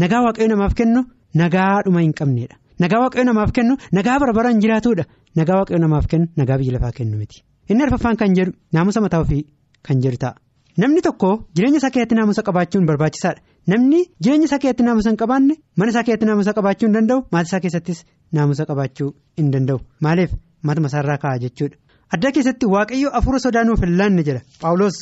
nagaa 0.05 0.23
waaqayyo 0.27 0.49
namaaf 0.55 0.75
kennu 0.81 1.01
nagaadhuma 1.43 2.01
hin 2.05 2.13
qabneedha. 2.21 2.57
Nagaa 2.85 3.01
waaqayyo 3.05 3.25
namaaf 3.31 3.53
kennu 3.59 3.75
nagaa 3.99 4.19
barbaraan 4.25 4.61
jiraatudha 4.67 5.05
nagaa 5.41 5.57
waaqayyo 5.61 5.81
namaaf 5.87 6.07
kennu 6.15 6.27
nagaa 6.37 6.59
biyya 6.61 6.73
lafaa 6.79 6.93
kennu 6.99 7.17
miti. 7.23 7.43
Inni 7.71 7.83
arfaffaan 7.89 8.17
kan 8.21 8.35
jedhu 8.39 8.53
naamusa 8.73 9.01
mataa 9.07 9.21
ofii 9.25 9.45
kan 9.89 10.03
jedhu 10.05 10.19
ta'a. 10.27 10.35
Namni 10.79 11.01
tokko 11.07 11.31
jireenya 11.57 11.79
isaa 11.81 11.91
keessatti 11.95 12.15
naamusa 12.19 12.43
qabaachuun 12.49 12.87
barbaachisaadha. 12.91 13.41
Namni 13.73 14.01
jireenya 14.25 14.45
isaa 14.49 14.59
keessatti 14.63 14.83
naamusa 14.89 15.11
hin 15.11 15.17
qabaanne 15.23 15.55
mana 15.77 15.91
isaa 15.93 16.03
keessatti 16.09 16.27
naamusa 16.31 16.53
qabaachuu 16.59 16.87
hin 16.89 16.95
danda'u 16.99 17.21
maatii 17.33 17.49
isaa 17.51 17.61
keessattis 17.65 18.05
naamusa 18.39 18.67
qabaachuu 18.71 19.11
hin 19.41 19.51
danda'u. 19.53 19.79
Maaliif? 20.01 20.31
Matuma 20.63 20.89
isaarraa 20.93 21.19
ka'a 21.25 21.39
jechuudha. 21.45 21.77
Adda 22.15 22.31
keessatti 22.39 22.67
waaqayyo 22.75 23.09
afuura 23.19 23.39
sodaanuuf 23.47 23.81
hin 23.85 23.97
laanne 23.99 24.23
jedha 24.29 24.41
paawuloos 24.63 24.97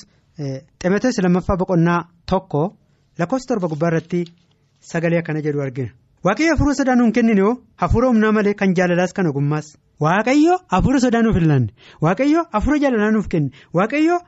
ximetees 0.83 1.19
lammaffaa 1.25 1.57
boqonnaa 1.63 2.01
tokko 2.33 2.63
lakkoofsa 3.19 3.49
torba 3.49 3.69
gubbaa 3.73 3.89
irratti 3.93 4.21
sagalee 4.93 5.19
akkana 5.23 5.41
jedhu 5.47 5.61
argina. 5.67 5.91
Waaqayyo 6.25 6.53
afuura 6.55 6.75
sodaanuu 6.81 7.05
hin 7.09 7.13
kennine 7.19 7.41
yoo 7.41 7.53
hafuura 7.83 8.09
humnaa 8.13 8.33
malee 8.39 8.55
kan 8.55 8.75
jaalalaas 8.79 9.13
kan 9.17 9.27
ogummaas. 9.33 9.67
Waaqayyo 10.05 10.59
afuura 10.79 11.01
sodaanuuf 11.07 11.37
hin 11.41 11.49
laanne. 11.53 11.71
Waaqayyo 12.07 12.45
afuura 12.53 12.79
jaalalaa 12.85 13.11
nuuf 13.17 13.29
kenne 13.29 13.51
waaqayyo. 13.81 14.19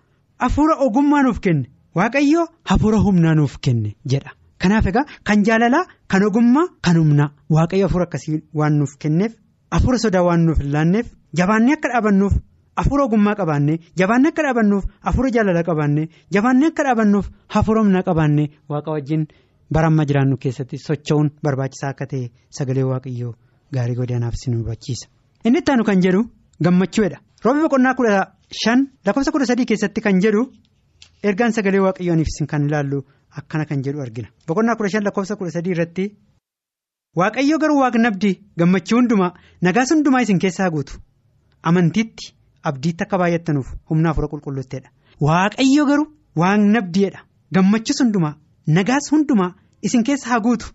Hafuura 0.43 0.75
ogummaa 0.87 1.23
nuuf 1.23 1.39
kenne. 1.41 1.67
Waaqayyo 1.95 2.43
hafuura 2.71 2.99
humnaa 2.99 3.35
nuuf 3.35 3.59
kenne 3.65 3.91
jedha. 4.13 4.31
Kanaaf 4.59 4.87
egaa 4.91 5.05
kan 5.25 5.45
jaalalaa 5.47 5.85
kan 6.09 6.23
ogummaa 6.29 6.67
kan 6.85 6.97
humnaa. 6.97 7.31
Waaqayyo 7.51 7.87
hafuura 7.87 8.07
akkasii 8.09 8.43
waan 8.55 8.79
nuuf 8.79 8.97
kenneef 8.99 9.33
hafuura 9.71 9.99
sodaa 9.99 10.23
waan 10.29 10.45
nuuf 10.47 10.59
hin 10.63 10.73
laanneef 10.73 11.07
jabaannee 11.41 11.75
akka 11.77 11.89
dhaabannuuf 11.93 12.35
hafuura 12.77 13.05
ogummaa 13.05 13.35
qabaannee 13.41 13.79
jabaannee 14.03 14.31
akka 14.33 14.43
dhaabannuuf 14.47 14.85
hafuura 15.07 15.31
jaalalaa 15.37 15.63
qabaannee 15.71 16.07
jabaannee 16.37 16.69
akka 16.73 16.83
dhaabannuuf 16.89 17.27
hafuura 17.55 17.81
humnaa 17.85 18.03
qabaannee. 18.09 18.49
Waaqa 18.69 18.91
wajjin 18.97 19.27
bara 19.73 19.87
amma 19.93 20.05
jiraannu 20.11 20.37
keessatti 20.47 20.79
socho'uun 20.89 21.31
barbaachisaa 21.43 21.91
akka 21.95 22.07
ta'e 22.07 22.31
sagalee 22.59 22.85
waaqayyoo 22.93 23.35
gaarii 23.75 23.95
godhanaaf 24.01 24.35
si 24.35 24.51
nu 24.51 24.59
hubachiisa. 24.65 25.07
Inni 25.45 25.59
itti 25.59 25.71
aanu 25.73 25.85
kan 25.85 26.03
jedhu 26.03 26.25
gammachuudha 26.65 27.19
roobi 27.45 27.61
boqonnaa 27.67 27.95
kudha 27.99 28.19
shan 28.61 28.81
lakkoofsa 29.07 29.33
kudha 29.35 29.47
sadii 29.51 29.67
keessatti 29.71 30.01
kan 30.07 30.21
jedhu 30.25 30.43
ergaan 31.31 31.53
sagalee 31.57 31.81
waaqayyooniif 31.87 32.29
kan 32.53 32.67
ilaallu 32.69 32.99
akkana 33.41 33.65
kan 33.65 33.83
jedhu 33.85 34.01
argina. 34.05 34.29
Boqonnaa 34.49 34.77
kudha 34.77 34.91
shan 34.95 35.05
lakkoofsa 35.05 35.37
kudha 35.37 35.51
sadii 35.57 35.73
irratti 35.75 36.05
waaqayyo 37.21 37.59
garuu 37.63 37.79
waaqnabdii 37.85 38.35
gammachuu 38.59 38.99
hundumaa 39.01 39.33
nagaas 39.69 39.91
hundumaa 39.95 40.23
isin 40.27 40.39
keessaa 40.45 40.71
guutu. 40.75 40.99
Amantiitti 41.63 42.33
abdiitti 42.71 43.05
akka 43.05 43.19
baay'attanuuf 43.23 43.69
humna 43.91 44.09
hafuura 44.11 44.29
qulqulluutteedha 44.33 44.89
waaqayyo 45.29 45.85
garuu 45.91 46.07
waaqnabdiidha 46.43 47.21
gammachuu 47.55 47.97
hundumaa 48.03 48.35
nagaas 48.79 49.11
hundumaa 49.13 49.51
isin 49.83 50.05
keessa 50.09 50.29
haa 50.31 50.41
guutu. 50.47 50.67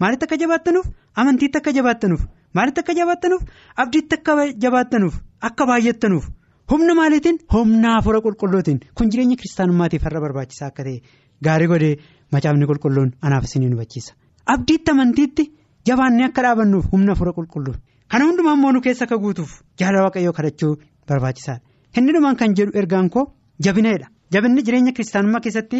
Maalitti 0.00 0.24
akka 0.26 0.36
jabaattanuuf? 0.42 0.86
Amantiitti 1.20 1.58
akka 1.58 1.72
jabaattanuuf. 1.72 2.22
Maalitti 2.54 2.80
akka 2.80 2.94
jabaattanuuf? 2.98 3.42
Abdiitti 3.82 4.14
akka 4.18 4.32
jabaattanuuf 4.64 5.14
akka 5.48 5.66
baay'attanuuf. 5.70 6.24
Humna 6.70 6.94
maaliitiin? 6.94 7.38
Humna 7.52 7.94
hafuura 7.96 8.20
qulqulluutiin. 8.20 8.80
Kun 8.94 9.10
jireenya 9.10 9.36
kiristaanummaatiif 9.36 10.02
har'a 10.02 10.20
barbaachisaa 10.20 10.68
akka 10.68 10.82
ta'e 10.84 11.00
gaarii 11.44 11.68
godhee 11.72 11.96
macaafni 12.32 12.66
qulqulluun 12.70 13.10
anaaf 13.26 13.44
isin 13.44 13.72
hubachiisa 13.74 14.12
abdiitti 14.54 14.90
amantiitti 14.90 15.44
jabaannee 15.88 16.26
akka 16.28 16.42
dhaabannuuf 16.42 16.86
humna 16.92 17.12
hafuura 17.12 17.32
qulqulluu 17.38 17.74
kana 18.10 18.24
hundumaa 18.28 18.54
immoo 18.56 18.72
nu 18.72 18.80
keessa 18.86 19.04
akka 19.04 19.18
guutuuf 19.24 19.52
jaalala 19.80 20.04
waaqayyoo 20.06 20.32
kadhachuu 20.38 20.74
barbaachisaadha. 21.08 21.60
Inni 21.96 22.12
dhumaan 22.14 22.36
kan 22.36 22.54
jedhu 22.58 22.72
ergaan 22.78 23.10
koo 23.10 23.24
jabinadha 23.64 24.06
jabinni 24.32 24.62
jireenya 24.66 24.92
kiristaanummaa 24.92 25.40
keessatti 25.40 25.78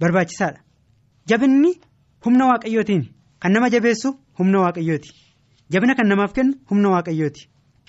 barbaachisaadha. 0.00 0.60
Jabinni 1.28 1.72
humna 2.24 2.44
waaqayyootiin 2.50 3.02
kan 3.40 3.52
nama 3.52 3.68
jabeessu 3.70 4.08
humna 4.38 4.58
waaqayyooti. 4.64 5.10
Jabina 5.72 5.94
kan 5.94 6.08
namaaf 6.08 6.32
kennu 6.32 6.54
humna 6.70 6.88
waaqayyooti. 6.94 7.42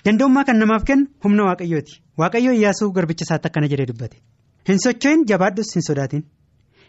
danda'ummaa 0.04 0.44
kan 0.48 0.56
namaaf 0.62 0.84
kennu 0.88 1.06
humna 1.24 1.42
waaqayyooti 1.48 1.94
waaqayyoo 2.22 2.54
iyyaasuu 2.58 2.90
garbicha 2.96 3.24
isaatti 3.28 3.48
akkana 3.50 3.68
jedhee 3.72 3.86
dubbate. 3.90 4.16
Hin 4.68 4.78
socho'in 4.84 5.24
jabaadhus 5.30 5.74
hin 5.76 5.82
sodaatin. 5.88 6.22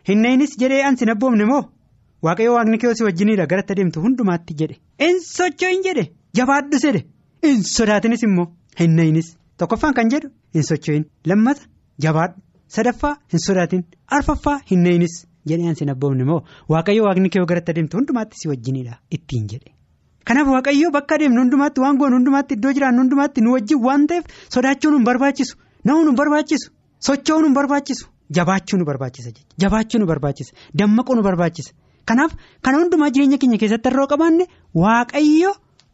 Hin 0.09 0.21
nayinis 0.25 0.55
jedhee 0.63 0.81
ansi 0.89 1.05
hin 1.05 1.11
abboomne 1.15 1.45
moo? 1.51 1.61
Waaqayyoo 2.27 2.55
waaqni 2.57 2.77
si 2.99 3.03
wajjiniidha 3.07 3.45
garatti 3.53 3.73
adeemtu 3.77 4.01
hundumaatti 4.05 4.53
jedhe. 4.61 4.75
Hin 5.03 5.19
socho'in 5.27 5.83
jedhe 5.87 6.05
jabaadhus 6.41 6.83
jedhe. 6.87 7.01
Hin 7.45 7.63
sodaatinis 7.75 8.23
immoo 8.27 8.47
hin 8.79 8.95
nayinis 8.99 9.33
tokkoffaan 9.57 9.93
kan 10.01 10.09
jedhu 10.15 10.29
hin 10.57 10.63
socho'in. 10.71 11.05
Lammata 11.25 11.61
jabaadhu. 12.07 12.41
Sadaffaa 12.75 13.15
hin 13.33 13.39
sodaatin. 13.47 13.83
Arfaffaa 14.17 14.59
hin 14.71 14.83
nayinis 14.87 15.15
jedhee 15.51 15.69
ansi 15.69 15.81
hin 15.85 15.91
abboomne 15.95 16.23
moo? 16.31 16.41
Waaqayyoo 16.73 17.05
waaqni 17.07 17.29
kee 17.35 17.45
garatti 17.51 17.71
adeemtu 17.75 17.97
hundumaatti 17.97 18.37
si 18.41 18.47
wajjiniidha 18.51 18.97
ittiin 19.17 19.47
jedhe. 19.53 19.71
Kanaaf 20.27 20.47
waaqayyoo 20.55 20.91
bakka 20.97 21.15
adeemnu 21.17 21.41
hundumaatti 21.43 21.81
waan 21.83 21.97
goonu 22.01 22.15
hundumaatti 22.19 22.53
iddoo 22.57 22.73
jiraannu 22.77 23.01
hundumaatti 23.03 23.41
nu 23.45 23.53
wajjin 23.55 23.79
waan 23.87 24.07
ta'eef 24.11 24.25
sodaachuu 24.55 24.91
nu 24.95 24.99
barbaachisu 25.09 25.55
na'uu 25.89 26.03
nu 26.07 26.13
barbaachisu 26.21 26.67
socho'uu 27.07 27.41
nu 27.45 27.53
barbaachisu 27.59 28.05
jabaachuu 28.37 28.77
nu 28.81 28.85
barbaachisa 28.89 29.31
jabaachuu 29.63 29.99
nu 30.01 30.05
barbaachisa 30.11 30.51
dammaquu 30.81 31.15
nu 31.15 31.23
barbaachisa. 31.27 31.71
Kanaaf 32.09 32.31
kana 32.65 32.77
hundumaa 32.81 33.09
jireenya 33.15 33.37
keenya 33.41 33.57
keessatti 33.61 33.89
irraa 33.91 34.07
qabaanne 34.11 34.45
waaqayyo 34.83 35.51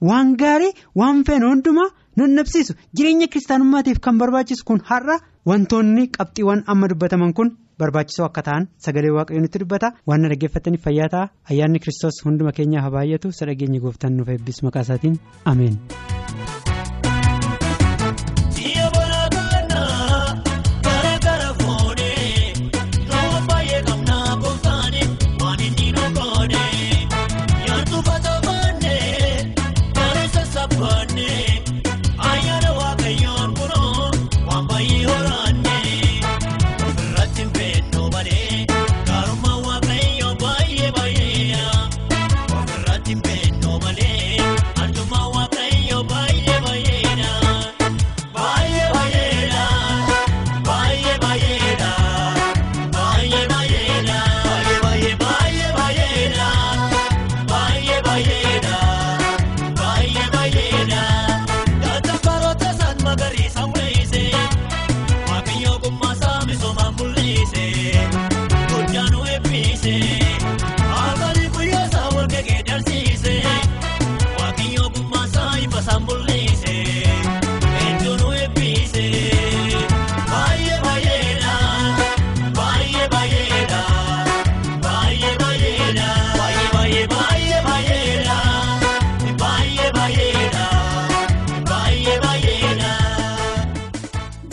waan 0.09 0.35
gaarii 0.41 0.73
waan 1.01 1.23
feene 1.27 1.45
hundumaa 1.51 1.87
nu 2.17 2.27
nabsiisu 2.37 2.73
jireenya 2.97 3.27
kiristaanummaatiif 3.27 3.99
kan 4.05 4.17
barbaachisu 4.21 4.63
kun 4.69 4.81
har'a 4.89 5.17
wantoonni 5.49 6.03
qabxiiwwan 6.17 6.63
amma 6.73 6.87
dubbataman 6.93 7.33
kun. 7.39 7.49
barbaachisoo 7.81 8.25
akka 8.25 8.41
ta'an 8.47 8.67
sagalee 8.85 9.09
waaqayyoo 9.17 9.41
nutti 9.45 9.59
dubbata 9.63 9.87
waan 10.11 10.27
dhaggeeffataniif 10.31 10.83
fayyaa 10.87 11.09
ta'a 11.15 11.29
ayyaanni 11.51 11.79
kiristoos 11.85 12.21
hunduma 12.27 12.51
keenyaa 12.59 12.83
haa 12.85 12.93
baay'atu 12.97 13.33
isa 13.35 13.45
dhageenya 13.49 13.79
gooftaan 13.87 14.15
nuuf 14.19 14.29
eebbis 14.35 14.63
maqaa 14.67 14.83
isaatiin 14.87 15.19
ameen. 15.53 15.75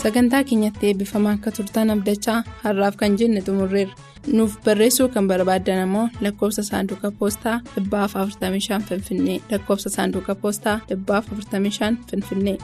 Sagantaa 0.03 0.45
keenyatti 0.45 0.87
eebbifamaa 0.89 1.33
akka 1.39 1.51
turtan 1.57 1.91
abdachaa 1.95 2.39
har'aaf 2.63 2.97
kan 3.03 3.19
jenne 3.21 3.41
xumurreerra 3.47 3.95
nuuf 4.39 4.57
barreessuu 4.65 5.09
kan 5.15 5.29
barbaaddan 5.31 5.83
ammoo 5.85 6.07
lakkoofsa 6.27 6.63
saanduqa 6.71 7.11
poostaa 7.19 7.57
45 7.77 8.81
finfinnee 8.89 9.39
lakkoofsa 9.51 9.91
saanduqa 9.97 10.35
poostaa 10.35 10.81
45 10.89 11.97
finfinnee. 12.11 12.59